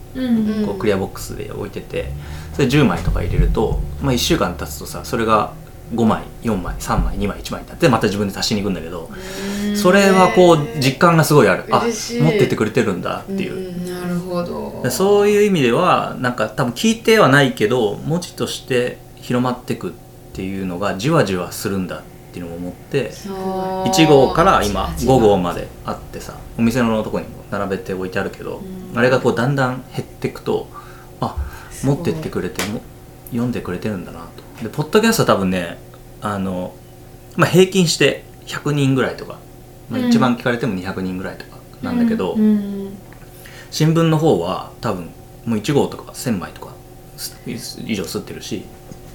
[0.66, 2.12] こうクリアボックスで置いてて
[2.54, 5.54] それ10枚とか入れると、まあ、1週間経つとさそれが
[5.94, 9.10] 5枚4枚3枚2枚1枚になってまた自分で足しに行くんだけど
[9.76, 11.66] それはこう実感がすごいある。
[11.72, 14.82] あ持ってってくれてるんだっていう、んんなるほど。
[14.84, 19.94] でそういう意味ではなんか多分聞いてはないけど文字として広まってくっ
[20.34, 22.02] ていうのがじわじわするんだっ
[22.34, 23.36] ていうのを思ってそう。
[23.88, 28.62] 1号から今じわ5号まであってさお店のとこにも並べて置いてあるけど、
[28.96, 30.68] あれがこうだんだん減っていくと
[31.20, 31.36] あ
[31.84, 32.82] 持ってってくれても
[33.30, 34.28] 読んでくれてるんだな
[34.60, 34.64] と。
[34.64, 35.78] でポッドキャストは多分ね
[36.22, 36.74] あの、
[37.36, 39.40] まあ、平均して100人ぐらいとか、
[39.90, 40.10] まあ、うん。
[40.10, 42.54] 一番聞かれても200人ぐらいとかなんだけど、うんう
[42.90, 42.98] ん。
[43.72, 45.10] 新聞の方は多分
[45.46, 46.74] もう1号とか1000枚とか
[47.18, 48.64] す以上吸ってるし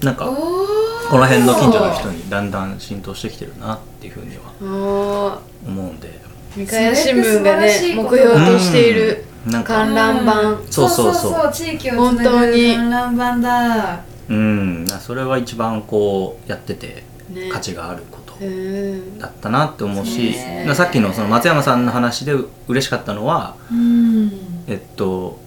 [0.01, 6.07] なんかこの辺の近所の人にだんだん浸透してきてるなっていうふうにはあ思うんで。
[6.07, 6.22] ー
[6.55, 9.25] 三河屋新聞がね目標としている
[9.65, 10.71] 観覧板。
[10.71, 11.51] そうそうそう。
[11.51, 12.75] 地域をつな本当ぐに。
[12.75, 14.03] 観覧板だ。
[14.29, 14.87] うん。
[15.01, 17.49] それは一番こうやっててね。
[17.51, 19.19] 価値があることうん。
[19.19, 20.71] だったなって思うし、ね。
[20.75, 22.33] さっきのその松山さんの話で
[22.67, 24.31] 嬉しかったのはうん。
[24.67, 25.39] えっと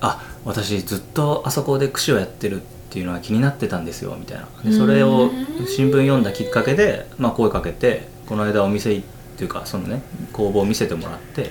[0.00, 4.48] あ私ずっとあそこで串をやってるっていうのは気になってたんですよみたいな。
[4.64, 5.30] でそれを
[5.66, 11.50] 新聞読んだきっかけで、まあ、声かけてこの間お店っていうかそのね工房を見せてもらって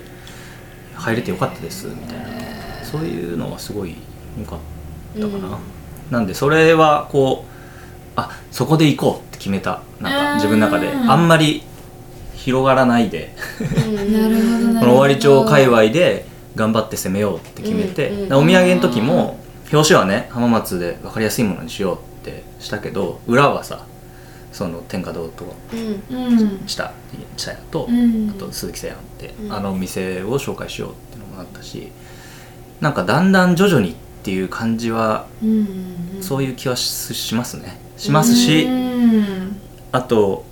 [0.95, 2.25] 入れてよかったですみたいな。
[2.83, 3.95] そういうのはすごい
[4.39, 4.59] 良かっ
[5.15, 5.57] たかな、うん。
[6.11, 7.53] なんでそれはこう
[8.15, 10.87] あそこで行こうって決めたなんか自分の中で。
[10.91, 11.63] うんあんまり
[12.35, 13.35] 広がらないで。
[14.79, 19.39] この尾張町界隈で頑張って攻めようって決めて、うんうんでお土産の時も
[19.71, 21.99] 表紙はね浜松で分かりやすいものにしようっ
[22.31, 23.85] てしたけど裏はさ
[24.53, 26.15] その天下堂とうん。
[26.15, 26.63] うん。
[26.67, 26.93] 下
[27.35, 28.29] 下屋と、うん。
[28.29, 29.53] あと鈴木さんって、うん。
[29.53, 31.91] あのお店を紹介しようっていうのもあったし
[32.79, 35.77] なんかだんだん徐々にっていう感じはうん。
[36.21, 37.79] そういう気はししますね。
[37.97, 39.57] しますし、うん。
[39.91, 40.45] あと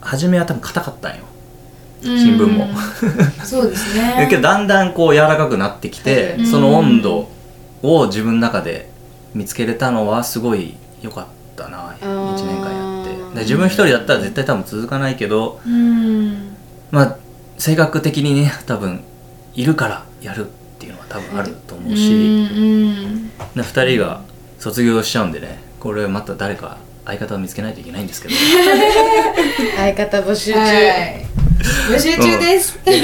[0.00, 1.24] 初めは多分硬かったんよ。
[2.02, 2.66] 新聞も。
[2.66, 2.68] う
[3.42, 4.14] んそうですね。
[4.20, 6.46] だけどだんだんこう柔らかくなってきて、うん。
[6.46, 7.28] その温度
[7.82, 8.90] を自分の中で
[9.34, 11.24] 見つけれたのはすごい良かっ
[11.56, 12.73] たなー1年間
[13.34, 16.56] で自分一人だったら絶対多分続かないけどうん。
[16.90, 17.16] まあ
[17.58, 19.02] 性格的にね多分
[19.54, 24.22] いるからやるっていうのは多分あると思うし、うんで2人が
[24.58, 28.34] 卒業しちゃうんでねこれまた誰か相方を見つけないといけないんですけど。
[29.76, 31.26] 相方募集中、はい。
[31.90, 32.78] 募集中です。
[32.86, 33.02] やり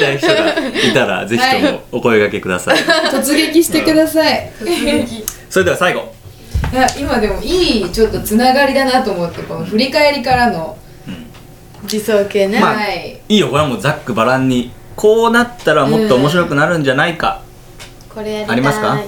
[0.00, 2.78] たい人がいたらぜひともお声掛けください、
[3.12, 4.50] 突撃してください。
[5.50, 6.13] それでは最後、
[6.72, 11.88] いや今でもいいちょっとつながりだなと思ってこの振り返りからの、うん。
[11.88, 13.20] 理想系ね、まあはい。
[13.28, 17.42] いいよこれはもうざっくばらんにこうなったらもっと面白くなるんじゃないか、
[18.08, 18.52] これやりたい。
[18.52, 18.98] ありますか？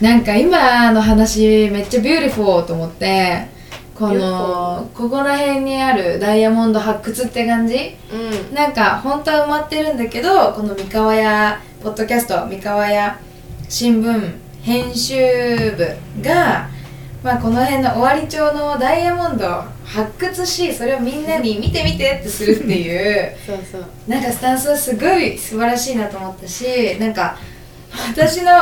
[0.00, 3.48] なんか今の話めっちゃ beautiful と思って
[3.94, 7.96] このここら辺にあるダイヤモンド発掘って感じ？
[8.12, 8.54] うん。
[8.54, 13.18] なんか本当は埋まってるんだけどこの三河屋ポッドキャスト三河屋
[13.68, 14.32] 新聞
[14.68, 15.16] 編集
[15.78, 16.68] 部が、
[17.24, 23.84] まあ、この辺の尾張町のダイヤモンドを発掘しそれをみんなに見て見てってするっていう そうそう。
[24.06, 27.38] なんかスタンスはすごい素晴らしいなと思ったしなんか
[28.10, 28.52] 私の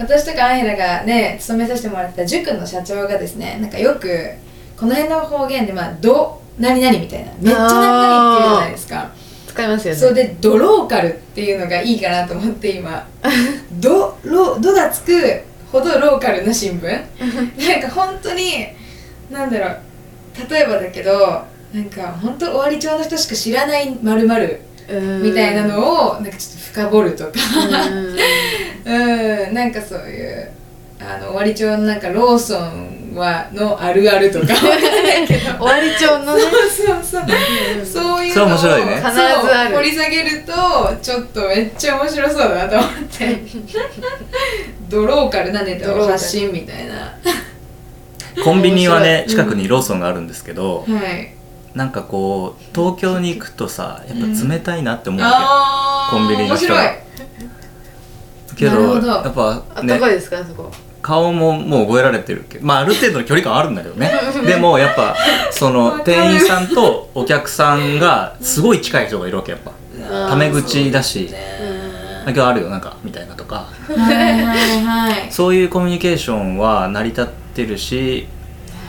[0.00, 4.28] 私とかアンヘラがね勤めさせてもらってた塾の社長がですねなんかよく
[4.76, 9.10] この辺の方言でまあ「ど何々」みたいなめっちゃ何々っていうじゃないですか
[9.56, 10.00] 使いますよね。
[10.00, 13.08] それで「ドローカル」っていうのがいいかなと思って今
[13.80, 15.40] 「ド」ロ「ド」がつく
[15.72, 16.82] ほどローカルな新聞？
[16.86, 18.66] なんか本当に
[19.30, 19.78] なんだろう。
[20.50, 21.42] 例えばだけど
[21.72, 25.22] なんか本当尾張町の人しか知らないまるうん。
[25.22, 27.30] みたいなのをなんかちょっと深掘るとか。
[28.84, 28.92] うん。
[28.92, 29.54] うん。
[29.54, 30.50] なんかそういう
[31.00, 34.66] あの終わり帳のなんかローソンはのあるあるとか 終
[35.58, 36.42] わり帳のね。
[36.42, 36.52] そう
[36.86, 37.24] そうそう。
[37.84, 38.96] そういうそれのを面白いね。
[38.96, 40.52] 必ず掘り下げると
[41.02, 43.42] ちょっとめっちゃ面白そうだなと思って。
[44.88, 47.14] ドローカルなネタを発信みたいな。
[48.44, 51.32] コンビニはね近くにローソンがあるんですけど、はい。
[51.74, 56.78] なんかこう東京に行くとさやっぱ冷たいなって思うわあーコンビニの面白い。
[56.78, 56.94] 人が
[58.56, 59.08] けけどなるほど。
[59.08, 60.70] やっぱねあったかいですかあそこ
[61.06, 64.10] 顔ももう覚えられてるけどまあある程度の距離感あるんだけどね。
[64.44, 65.14] でもやっぱ
[65.52, 69.70] その店員さんとお客さんがすごい近い人がいるわけやっぱ。
[70.28, 71.30] タメ口だし。
[71.30, 73.68] うん「あ今日あるよなんか」みたいなとか。
[75.30, 78.26] そういうコミュニケーションは成り立ってるし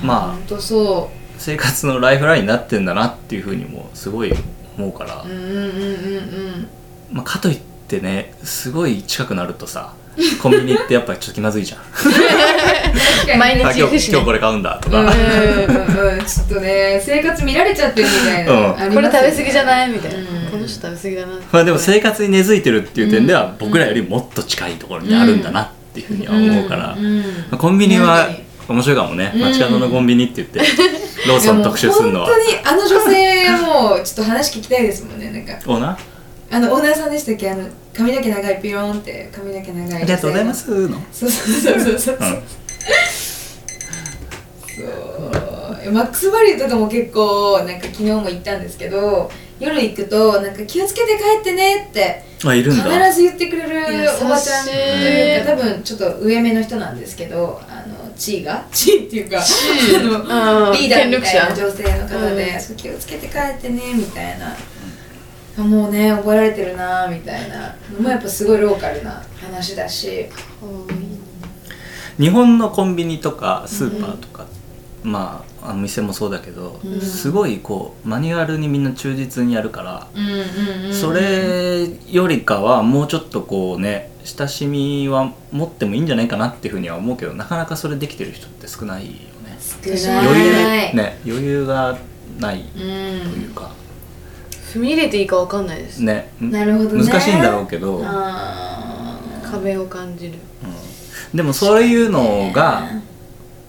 [0.01, 0.55] まあ
[1.37, 4.33] 生活のライフラインになってんだなっていうふうにもすごい
[4.75, 5.23] 思うから。
[7.11, 9.93] まあ、かといってねすごい近くなるとさ
[10.41, 11.79] コンビニってやっぱりちょっと気まずいじゃん。
[13.37, 14.11] 毎日行くしね。
[14.11, 15.15] 日今日これ買うんだとか、うんうんう
[16.15, 16.19] ん。
[16.19, 18.89] うんちょっとね生活見られちゃってるみたいな、うん。
[18.89, 20.25] ねこれ食べ過ぎじゃないみたいな、うん。
[20.51, 28.27] この人食べ過ぎだなまあでも生活に根付いてるっていう点ではうん僕らよりもっと近いところにあるんだなっていうふうには思うから、んんまあコンビニは
[28.67, 29.31] 面白いかもね。
[29.35, 29.41] うん。
[29.41, 30.61] 街角のコンビニって言って
[31.27, 32.25] ローソン特集するのは。
[32.25, 35.71] 本当にあの女性もうちょっと話聞きたいですもんねなんか。
[35.71, 36.16] オーナー？
[36.49, 37.51] あのオーナーさんでしたっけ？
[37.51, 40.87] あの髪の毛長いピローンって髪の毛長いありがとうございます。
[40.87, 41.01] の？
[41.11, 42.19] そうそうそうそうそう、うん。
[44.75, 45.91] そう。
[45.91, 58.65] マックスバリューとかも結構なんか昨日も行ったんですけど夜行くとなんか気をつけて帰ってねってあいるん必だず言ってくれるおばちゃんというか多分ちょっと上目の人なんですけどあの地位が？
[58.71, 59.41] 地位っていうかあ
[60.53, 62.59] のあリーダーみたいな女性の方で、うん。
[62.59, 64.55] そう気をつけて帰ってねみたいな、
[65.57, 67.75] あもうね覚えられてるなみたいな。
[67.93, 70.27] のもやっぱすごいローカルな話だし。
[72.19, 74.45] 日本のコンビニとかスーパーとか、
[75.03, 77.01] まああの店もそうだけど、うん。
[77.01, 89.57] すごいこうマニュアルにみんな忠実にやるから、うんうんうんそれよりかはもうちょっとこうね親しみは持ってもいいんじゃないかなっていうふうには思うけどなかなかそれできてる人って少ないよね。
[89.59, 90.25] 少ない。
[90.25, 90.53] 余裕
[90.95, 91.97] ね余裕が
[92.39, 93.53] ないとういうん。
[93.53, 93.71] か、
[94.73, 96.29] 踏み入れていいかわかんないです、ね。
[96.39, 97.05] なるほどね。
[97.05, 98.03] 難しいんだろうけど、
[99.43, 100.33] 壁を感じる。
[100.63, 101.37] うん。
[101.37, 102.89] でもそういうのが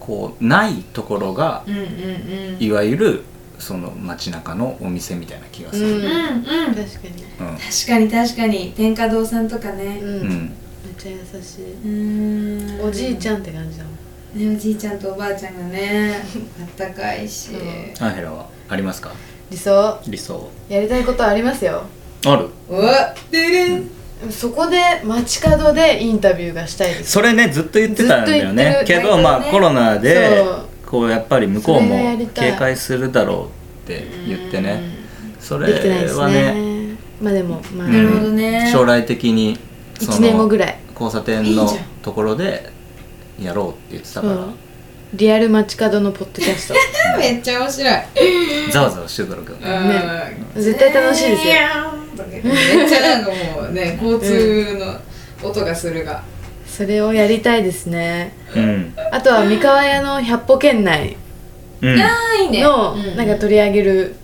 [0.00, 1.84] こうないところがうんうんう
[2.58, 2.62] ん。
[2.62, 3.22] いわゆる
[3.58, 5.94] その街中のお店みたいな気がする、うん。
[5.94, 6.06] うんうん。
[6.06, 7.22] 確かに。
[7.58, 8.72] 確かに確かに。
[8.76, 10.00] 天下堂さんとかね。
[10.02, 10.28] うん、うん。
[10.28, 12.88] めっちゃ優しい、うん。
[12.88, 13.94] おじいちゃんって感じだもん。
[14.50, 16.14] ねおじいちゃんとおばあちゃんがね
[16.61, 18.04] あったかいし、うん。
[18.04, 18.48] アンヘラは？
[18.68, 19.12] ありますか？
[19.50, 20.00] 理想？
[20.06, 20.50] 理想。
[20.68, 21.82] やりたいことありますよ。
[22.26, 22.48] ある。
[22.68, 22.80] お
[23.30, 23.90] でれん。
[24.30, 27.12] そこで街角でインタビューがしたいです。
[27.12, 28.64] それねずっと言ってたんだよね。
[28.64, 30.44] ずっと言ってるけどまあねコロナで
[30.84, 32.50] こうやっぱり向こうそれもがやりたい。
[32.52, 33.50] 警戒するだろ
[33.87, 34.82] うって言ってね。
[35.38, 36.52] それできてないですはね。
[36.90, 38.70] ねまあでもまあ、うんなるほどね。
[38.72, 39.58] 将来的に
[40.00, 40.78] そ1年後ぐらい。
[40.92, 41.84] 交差点のいいじゃん。
[42.02, 42.70] ところで
[43.40, 44.48] やろうって言ってたかそう
[45.14, 46.75] リアル街角のポッドキャスト。
[47.18, 47.92] めっちゃ面白い。
[47.92, 48.05] ら
[48.71, 49.88] ざわざわしてるだろうけどね。
[49.88, 50.03] ね
[50.55, 51.55] 絶対楽しいですよ。
[52.42, 55.01] めっちゃなんかもうね交通
[55.42, 56.23] の音がするが。
[56.66, 58.35] それをやりたいですね。
[58.55, 58.94] うん。
[59.11, 61.16] あとは三河屋の百歩圏内。
[61.81, 63.16] のうん。
[63.16, 64.14] なんか取り上げる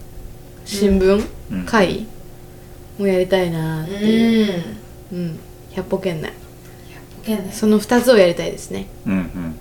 [0.66, 1.64] 新聞、うん。
[1.64, 2.06] 会
[2.98, 4.62] もやりたいなーっていう。
[5.12, 5.18] うん。
[5.18, 5.38] うん。
[5.72, 6.32] 百歩圏内。
[7.52, 8.86] その2つをやりたいですね。
[9.06, 9.58] うんうん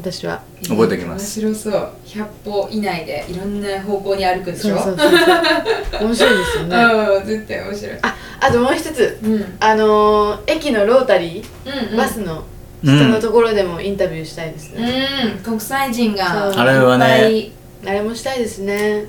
[0.00, 0.40] 私は。
[0.68, 1.40] 覚えておきます。
[1.40, 1.90] 面白そう。
[2.06, 4.78] 100歩以内でいろんな方向に歩くんでしょ？
[4.78, 6.04] そうそうそうそう。
[6.08, 6.76] 面白いですよね。
[6.76, 7.96] うん絶対面白い。
[8.02, 9.18] ああともう一つ。
[9.22, 9.32] うん。
[9.34, 12.44] うんあのー駅のロータリー、うんバスの
[12.84, 17.50] 下のところでもインタビューしたいですね、うん国際人があれはね。
[17.86, 19.04] あれもしたいですね。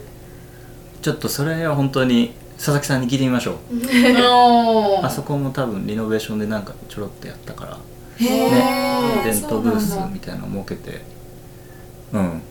[1.01, 3.55] ちょっとそれは本当に佐々木さんに聞いてみましょう。
[5.05, 7.71] あそこも多分リノベーションでなんかちょろっとやったから。
[7.71, 7.75] へ
[8.19, 11.01] ねーイベントブースみたいなの設けて。
[12.13, 12.41] うん。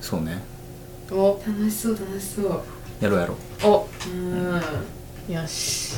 [0.00, 0.42] そうね。
[1.10, 1.40] お。
[1.46, 2.62] 楽しそう楽しそう。
[3.00, 3.66] やろうやろう。
[3.66, 3.88] お。
[4.06, 5.34] うん。
[5.34, 5.94] よし。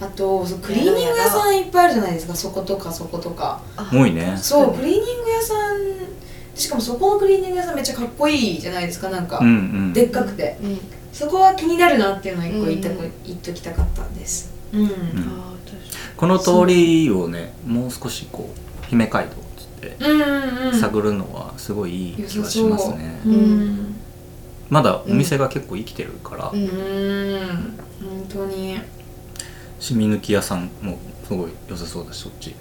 [0.00, 2.34] あとそうクリーニング屋さんいっぱいあるじゃないですか。
[2.34, 3.60] そことかそことか。
[3.92, 4.36] 多いね。
[4.36, 5.78] そうクリーニング屋さん。
[6.54, 9.10] しかもそこのクリーニング屋さんめっちゃかっこいいじゃないですか。
[9.10, 9.92] なんか、うんうん。
[9.92, 10.56] でっかくて。
[10.62, 10.80] うん。
[11.12, 13.12] そこは気になるなっていうのを一個言っうん。
[13.24, 14.52] 言っときたかったんです。
[14.72, 14.88] うん、ん。
[14.88, 14.90] あ
[16.18, 19.96] この通りをねもう少しこう姫街道っつって
[20.78, 23.20] 探るのはすごいいい気がしますね。
[23.24, 23.36] ううん。
[23.36, 23.96] ん
[24.68, 26.64] まだお店が結構生きてるから、うん。
[26.64, 27.46] うーん。
[27.46, 28.78] 本当に。
[29.80, 32.54] 染み抜き屋さんもすごい良さそうだしそっち。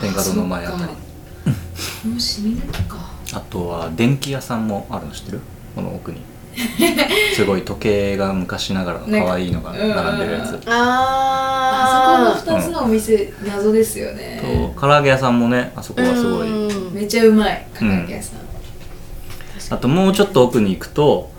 [0.00, 2.96] 天下堂の前あたりもう染み抜きか。
[3.34, 5.40] あとは電気屋さんもあるの知ってる？
[5.74, 6.20] この奥に
[7.34, 14.40] すごい時計が昔ながらの可愛いのが並んでるやつ、ああそこの2つのお店、謎ですよね。
[14.74, 16.94] と唐揚げ屋さんもねあそこはすごい、うん。
[16.94, 21.30] めっちゃうまい唐揚げ屋さん、あともうちょっと奥に行くと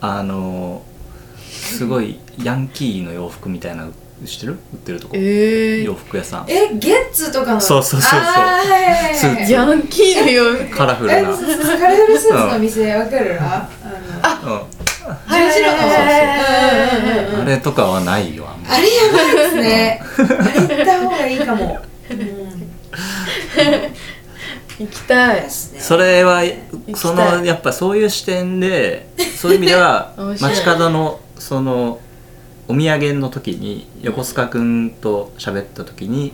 [0.00, 0.82] あの
[1.50, 3.86] すごいヤンキーの洋服みたいな
[4.24, 4.52] 知ってる？
[4.52, 6.46] 売ってるとこ、え洋服屋さん。
[6.48, 7.60] えゲッツとかの？
[7.60, 8.20] そうそうそう
[9.14, 9.50] そう。
[9.50, 10.74] ヤンキーの洋服。
[10.74, 13.68] カラフルな、カラフルスーツの店わかるあ
[14.22, 14.52] あのうん十
[15.52, 15.72] 字路の
[17.42, 18.62] あれとかはないよあん。
[18.62, 20.28] まあれやばいですねあれ
[20.76, 21.78] 行った方がいいかも、
[22.10, 22.18] うん、
[24.86, 26.42] 行きたいねそれは
[26.94, 32.00] そのやっぱそういう視点でそういう意味では街角のその
[32.68, 36.32] お土産の時に横須賀君と喋った時に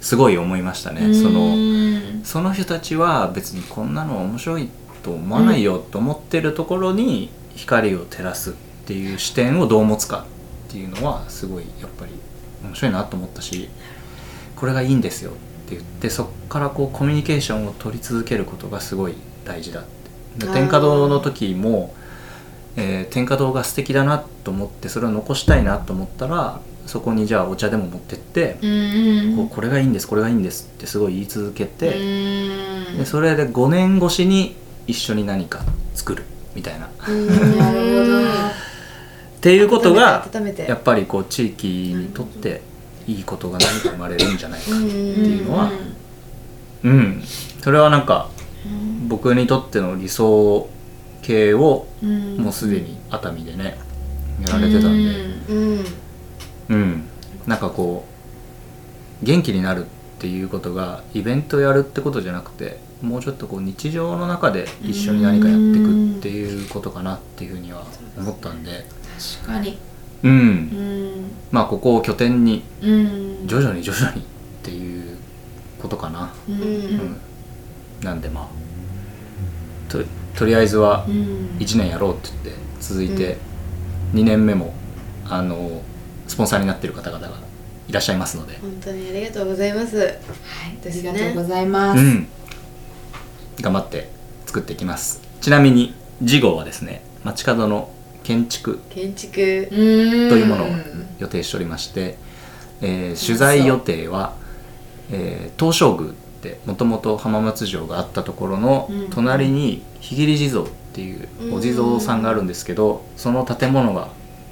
[0.00, 2.22] すごい思いましたね、そのうん。
[2.24, 3.94] その人たちは別にこん。
[3.94, 8.54] なの面白いってと思わないよと思ってるところに光を照らすっ
[8.86, 10.26] ていう視点をどう持つか
[10.68, 12.12] っていうのはすごいやっぱり
[12.62, 13.68] 面白いなと思ったし
[14.56, 15.34] これがいいんですよっ
[15.68, 20.02] て言ってそこからこうコミュニケーションを取り続けることがすごい大事だって。
[20.38, 21.94] 天下堂の時も、
[22.76, 28.56] えー天下堂が素敵だなと思ってそれを残したいなと思ったらそこにじゃあお茶でも持ってって、
[29.36, 32.98] こうこれがいいんですこれがいいんですってすごい言い続けて、うん。
[32.98, 34.56] でそれで5年越しに
[34.86, 35.60] 一緒に何か
[35.94, 36.24] 作る
[36.54, 36.86] みたいな。
[36.86, 38.72] るほど。
[39.40, 40.24] ていうことが
[40.68, 42.62] やっぱりこう地域にとって
[43.08, 45.72] いいことが何か生まれるんじゃないかうんっていうのは
[46.84, 47.22] うん。
[47.60, 48.30] それはなんか
[49.08, 50.68] 僕にとっての理想
[51.22, 53.78] 系をうんもうすでに熱海でね
[54.46, 55.10] やられてたんで。
[55.48, 55.84] うん。
[56.68, 57.08] うん。
[57.46, 58.06] なんかこ
[59.20, 59.88] う元気になるっ
[60.20, 67.84] ていうことがイベントやるってことじゃなくてもうちょっとこう日常の中で一緒に何かやっていくっていうことかなっていうふうには
[68.16, 68.84] 思ったんで。
[69.40, 69.78] 確かに。
[70.22, 70.32] うん。
[70.32, 71.30] うん。
[71.50, 73.46] まあここを拠点にうん。
[73.46, 74.24] 徐々に徐々にっ
[74.62, 75.18] ていう
[75.80, 76.54] ことかな、うん。
[76.54, 76.60] うん。
[76.62, 77.16] うん
[78.02, 80.02] なんでまあと
[80.34, 81.56] とりあえずはうん。
[81.58, 83.36] 1年やろうって言って続いて
[84.14, 84.74] 2年目も
[85.28, 85.82] あの
[86.28, 87.34] スポンサーになってる方々が
[87.88, 89.98] いらっしゃいますので、本当にありがとうございます。
[89.98, 92.00] はい、ありがとうございます。
[92.00, 92.28] うん、
[93.60, 94.10] 頑張って
[94.46, 95.20] 作っていきます。
[95.40, 97.90] ちなみに次号はですね街角の
[98.22, 99.36] 建築建築。
[99.68, 100.68] というものを
[101.18, 102.16] 予定しておりまして、
[102.80, 104.34] えー取材予定は、
[105.10, 114.08] えー東照宮ってもともと浜松城があったところのうん隣に日切地蔵っていうお地蔵さんがあるんですけどその建物が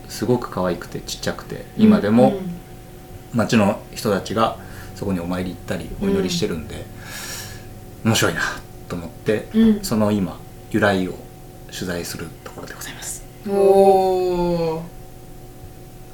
[0.08, 2.34] すごく可愛くてちっちゃくて今でも
[3.32, 4.56] 町の人たちが
[4.94, 6.84] そこにお参り行ったりお祈りしてるんで、
[8.04, 8.40] 面白いな
[8.90, 9.84] と思って、うん。
[9.84, 10.38] その今
[10.70, 11.14] 由来を
[11.72, 13.24] 取材するところでございます。
[13.48, 14.82] おお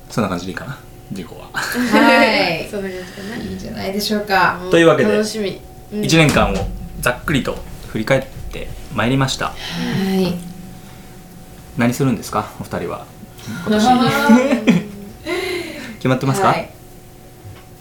[0.09, 0.79] そんな感じでいいかな
[1.11, 1.51] 事故は。
[1.53, 2.69] はい。
[2.71, 3.37] そんな感じかな。
[3.37, 4.61] いいんじゃないでしょうか。
[4.71, 5.61] というわけで楽しみ、
[5.93, 6.01] うん。
[6.03, 6.57] 1年間を
[7.01, 7.59] ざっくりと
[7.89, 9.47] 振り返ってまいりました。
[9.47, 9.55] は
[10.15, 10.35] い。
[11.77, 13.07] 何するんですかお二人は。
[13.67, 13.87] 今年
[15.97, 16.71] 決まってますか、はい。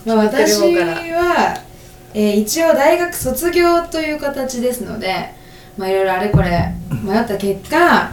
[0.06, 1.65] まあ、私は、
[2.18, 5.34] えー一応大学卒業という形ですので
[5.78, 8.12] まあいろいろあれこれ迷った結果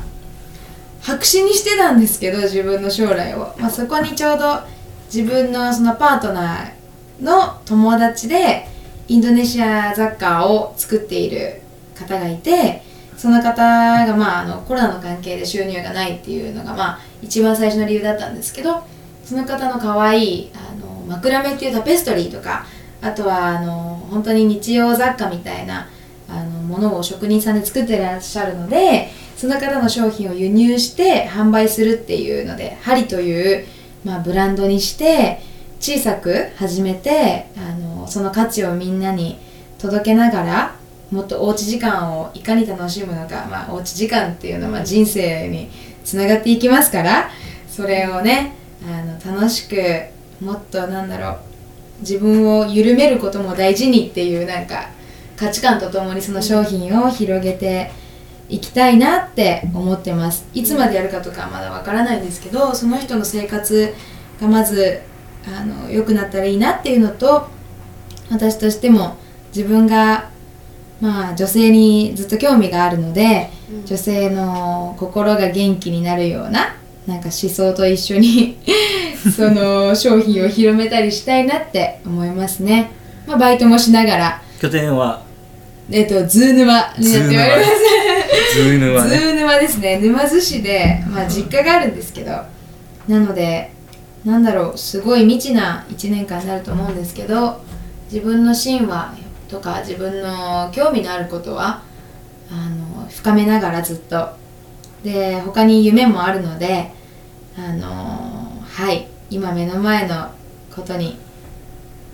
[1.01, 4.61] 白紙にしてたんですけど自分の将来を、まあ、そこにちょうど
[5.07, 8.67] 自分のそのパートナーの友達で
[9.07, 11.61] インドネシア雑貨を作っている
[11.95, 12.83] 方がいて
[13.17, 13.63] その方
[14.07, 18.83] が、まあ、あのコロナの関係で収入がないっていうのが、まあ、一番最初の理由だったんですけど
[19.25, 22.67] その方の可愛いあのマクラメっていうタペストリーとか
[23.03, 25.89] あとはあの本当に日用雑貨みたいな
[26.29, 33.67] あのものを職人さんで作ってらっしゃるのでその方の商品を輸入して販売するっていうのでハリという、
[34.05, 35.41] まあ、ブランドにして
[35.81, 39.39] 小さく始めてあのその価値をみんなに
[39.79, 40.77] 届けながら
[41.11, 45.69] もっとおうち時間をいかに楽しむのか、まあ、おうち時間っていうのは人生に
[46.05, 47.31] つながっていきますから
[47.69, 48.55] それをね
[48.87, 49.75] あの楽しく
[50.43, 51.52] もっとなんだろう
[52.03, 54.91] 自分を緩めることも大事にっていうなんか
[55.37, 57.91] 価値観とともにその商品を広げて
[58.49, 60.47] いきたいなって思ってます。
[60.53, 63.95] いつまでやるかとかはまだわからないんですけどその人の生活
[64.41, 65.01] がまず
[65.47, 67.49] あの良くなったらいいなっていうのと
[68.31, 69.17] 私としても
[69.55, 70.31] 自分が
[71.01, 73.87] まあ女性にずっと興味があるので、うん。
[73.87, 76.77] 女性の心が元気になるような
[77.07, 78.59] なんか思想と一緒に
[79.31, 82.91] その商品を広めたりしたいなって思いますね、
[83.27, 84.43] まあ、バイトもしながら。
[84.61, 85.23] 拠点は？
[85.91, 87.45] えっと沼津になっておりま
[88.53, 88.55] す。
[88.55, 89.17] 沼津 ね。
[89.17, 89.99] ズー沼ですね。
[89.99, 92.33] 沼津市で、まあ、実家があるんですけど。
[93.09, 93.73] なので
[94.25, 97.61] なんだろうすごい未知な1年間になると思うんですけど
[98.11, 99.15] 自分の神話
[99.49, 101.83] とか自分の興味のあることは
[102.51, 104.41] あの深めながらずっと。
[105.03, 106.93] で他に夢もあるので
[107.59, 110.31] あのはい今目の前の
[110.75, 111.17] ことに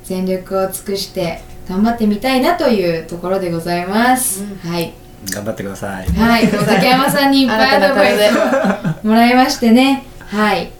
[0.04, 4.94] 全力を尽くして頑張ってみたいなというところでございます、はい
[5.32, 10.06] 頑張ってくださいはい、竹山さんにいっぱいアドバイスをもらいましてね。
[10.20, 10.70] はい。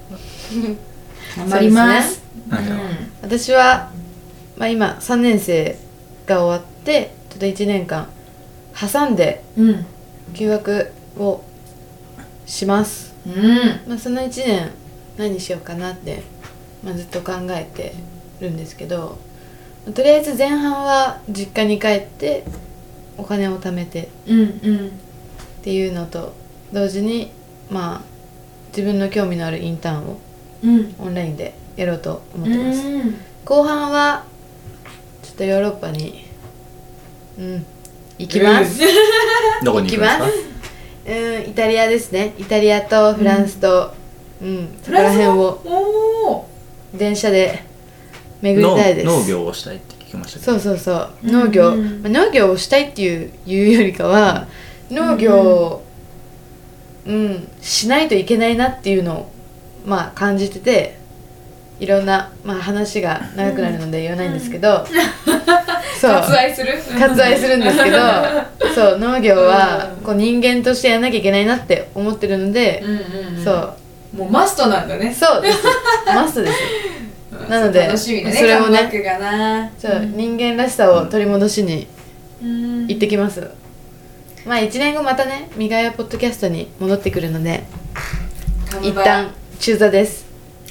[1.36, 2.22] 頑張ります。
[2.48, 3.90] そうですね私は、
[4.56, 5.76] まあ、今3年生
[6.24, 8.08] が終わってちょっと1年間
[8.80, 9.68] 挟んでうん。
[9.70, 9.86] うん。
[10.34, 11.42] 休学を
[12.46, 13.88] します、うん。
[13.88, 14.70] まあ、その1年
[15.18, 16.22] 何しようかなって、
[16.82, 17.92] まあ、ずっと考えて
[18.40, 19.18] るんですけど
[19.94, 22.44] とりあえず前半は実家に帰って
[23.16, 24.08] お金を貯めて。
[25.60, 26.32] っていうのと
[26.72, 27.30] 同時に
[27.68, 28.02] まあ
[28.68, 30.20] 自分の興味のあるインターンを
[30.62, 30.94] うん。
[30.98, 33.14] オンラインでやろうと思ってます、うん。
[33.44, 34.24] 後半は
[35.22, 36.24] ちょっとヨーロッパに
[37.38, 37.66] うん
[38.18, 38.80] 行きます、
[39.64, 40.24] どこに行くんですか？
[41.06, 43.94] うんイタリアですねイタリアとフランスと
[44.40, 46.48] うん、そこら辺を。
[46.94, 47.64] 電車で
[48.40, 49.06] 巡りたいです。
[49.06, 50.52] 農農業をしたいって聞きましたけど。
[50.52, 51.10] そうそうそう。
[51.24, 51.32] うん。
[51.32, 54.46] 農業、うんまあ農業をしたいっていういうよりかは、
[54.90, 55.84] 農業を、
[57.06, 59.32] うん、しないといけないなっていうのを
[59.86, 60.98] まあ感じてて
[61.80, 64.84] いろんな、まあ、話が長くなるので言わないんですけど、
[66.00, 66.10] そう。
[66.10, 66.74] 割愛する。
[66.98, 67.98] 割愛するんですけど
[68.74, 72.94] そう農業はこう人間としてやらなきゃいけないなって思ってるので、うんう
[73.34, 73.44] んうん。
[73.44, 73.74] そう
[74.16, 75.12] もうマストなんだね。
[75.12, 75.58] そうです。
[76.06, 76.58] マストです。
[77.48, 78.36] なので楽しみだね。
[78.36, 81.86] それもねそう、人間らしさを取り戻しに
[82.42, 82.86] うん。
[82.88, 83.50] 行ってきます、
[84.46, 87.64] まあ1年後またね「みがやポッドキャスト」に戻ってくるので
[88.82, 90.26] 一旦中座です。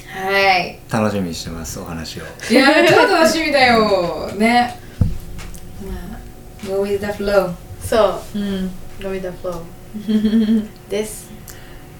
[0.08, 0.78] はい。
[0.90, 2.22] 楽しみにしてますお話を。
[2.50, 4.30] いやー超楽しみだよ。
[4.36, 4.74] ね。
[5.84, 7.52] まあ Go with the flow
[7.84, 8.38] そう。
[8.38, 8.70] うん
[9.00, 11.28] 「ロミダフロー」 です。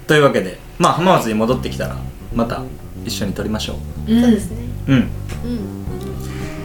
[0.07, 1.97] というわけでまあ浜松に戻ってきたら
[2.35, 2.62] また
[3.05, 4.12] 一緒に撮りましょう。
[4.12, 4.22] うん。
[4.22, 4.57] そうですね。
[4.89, 4.95] うん。
[4.95, 5.09] うん。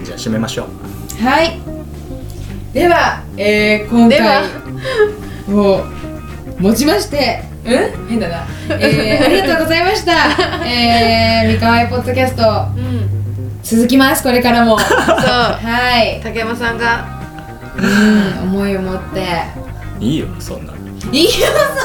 [0.04, 1.24] じゃあ締めましょう。
[1.24, 1.60] はい。
[2.74, 4.42] では、えー、今では。
[5.46, 5.84] 回を
[6.60, 7.70] もちましてう
[8.06, 8.08] ん？
[8.10, 8.46] 変だな、
[8.80, 10.12] えー、ありがとうございました。
[10.68, 12.44] えー、三河屋ポッドキャスト。
[12.76, 13.60] うん。
[13.64, 14.78] 続きますこれからも。
[14.80, 14.90] そう。
[14.90, 16.20] はい。
[16.24, 17.06] 竹山さんが。
[17.76, 19.22] うん思いを持って。
[20.00, 20.74] いいよそんな
[21.12, 21.30] いいよ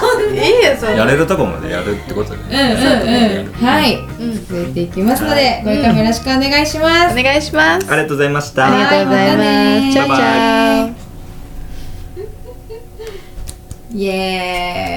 [0.00, 0.42] そんな。
[0.42, 0.96] いいよそんな。
[0.96, 3.52] やれるとこまでやるってことでうんうんうん。
[3.54, 3.96] はい。
[3.96, 7.90] うん続いていきますので、これからもよろしくお願いします、お願いします。
[7.90, 8.66] ありがとうございました。
[8.66, 9.42] ありがとうございま
[9.90, 9.92] す。
[9.92, 11.08] チャオチャオ
[13.90, 14.86] イエーイ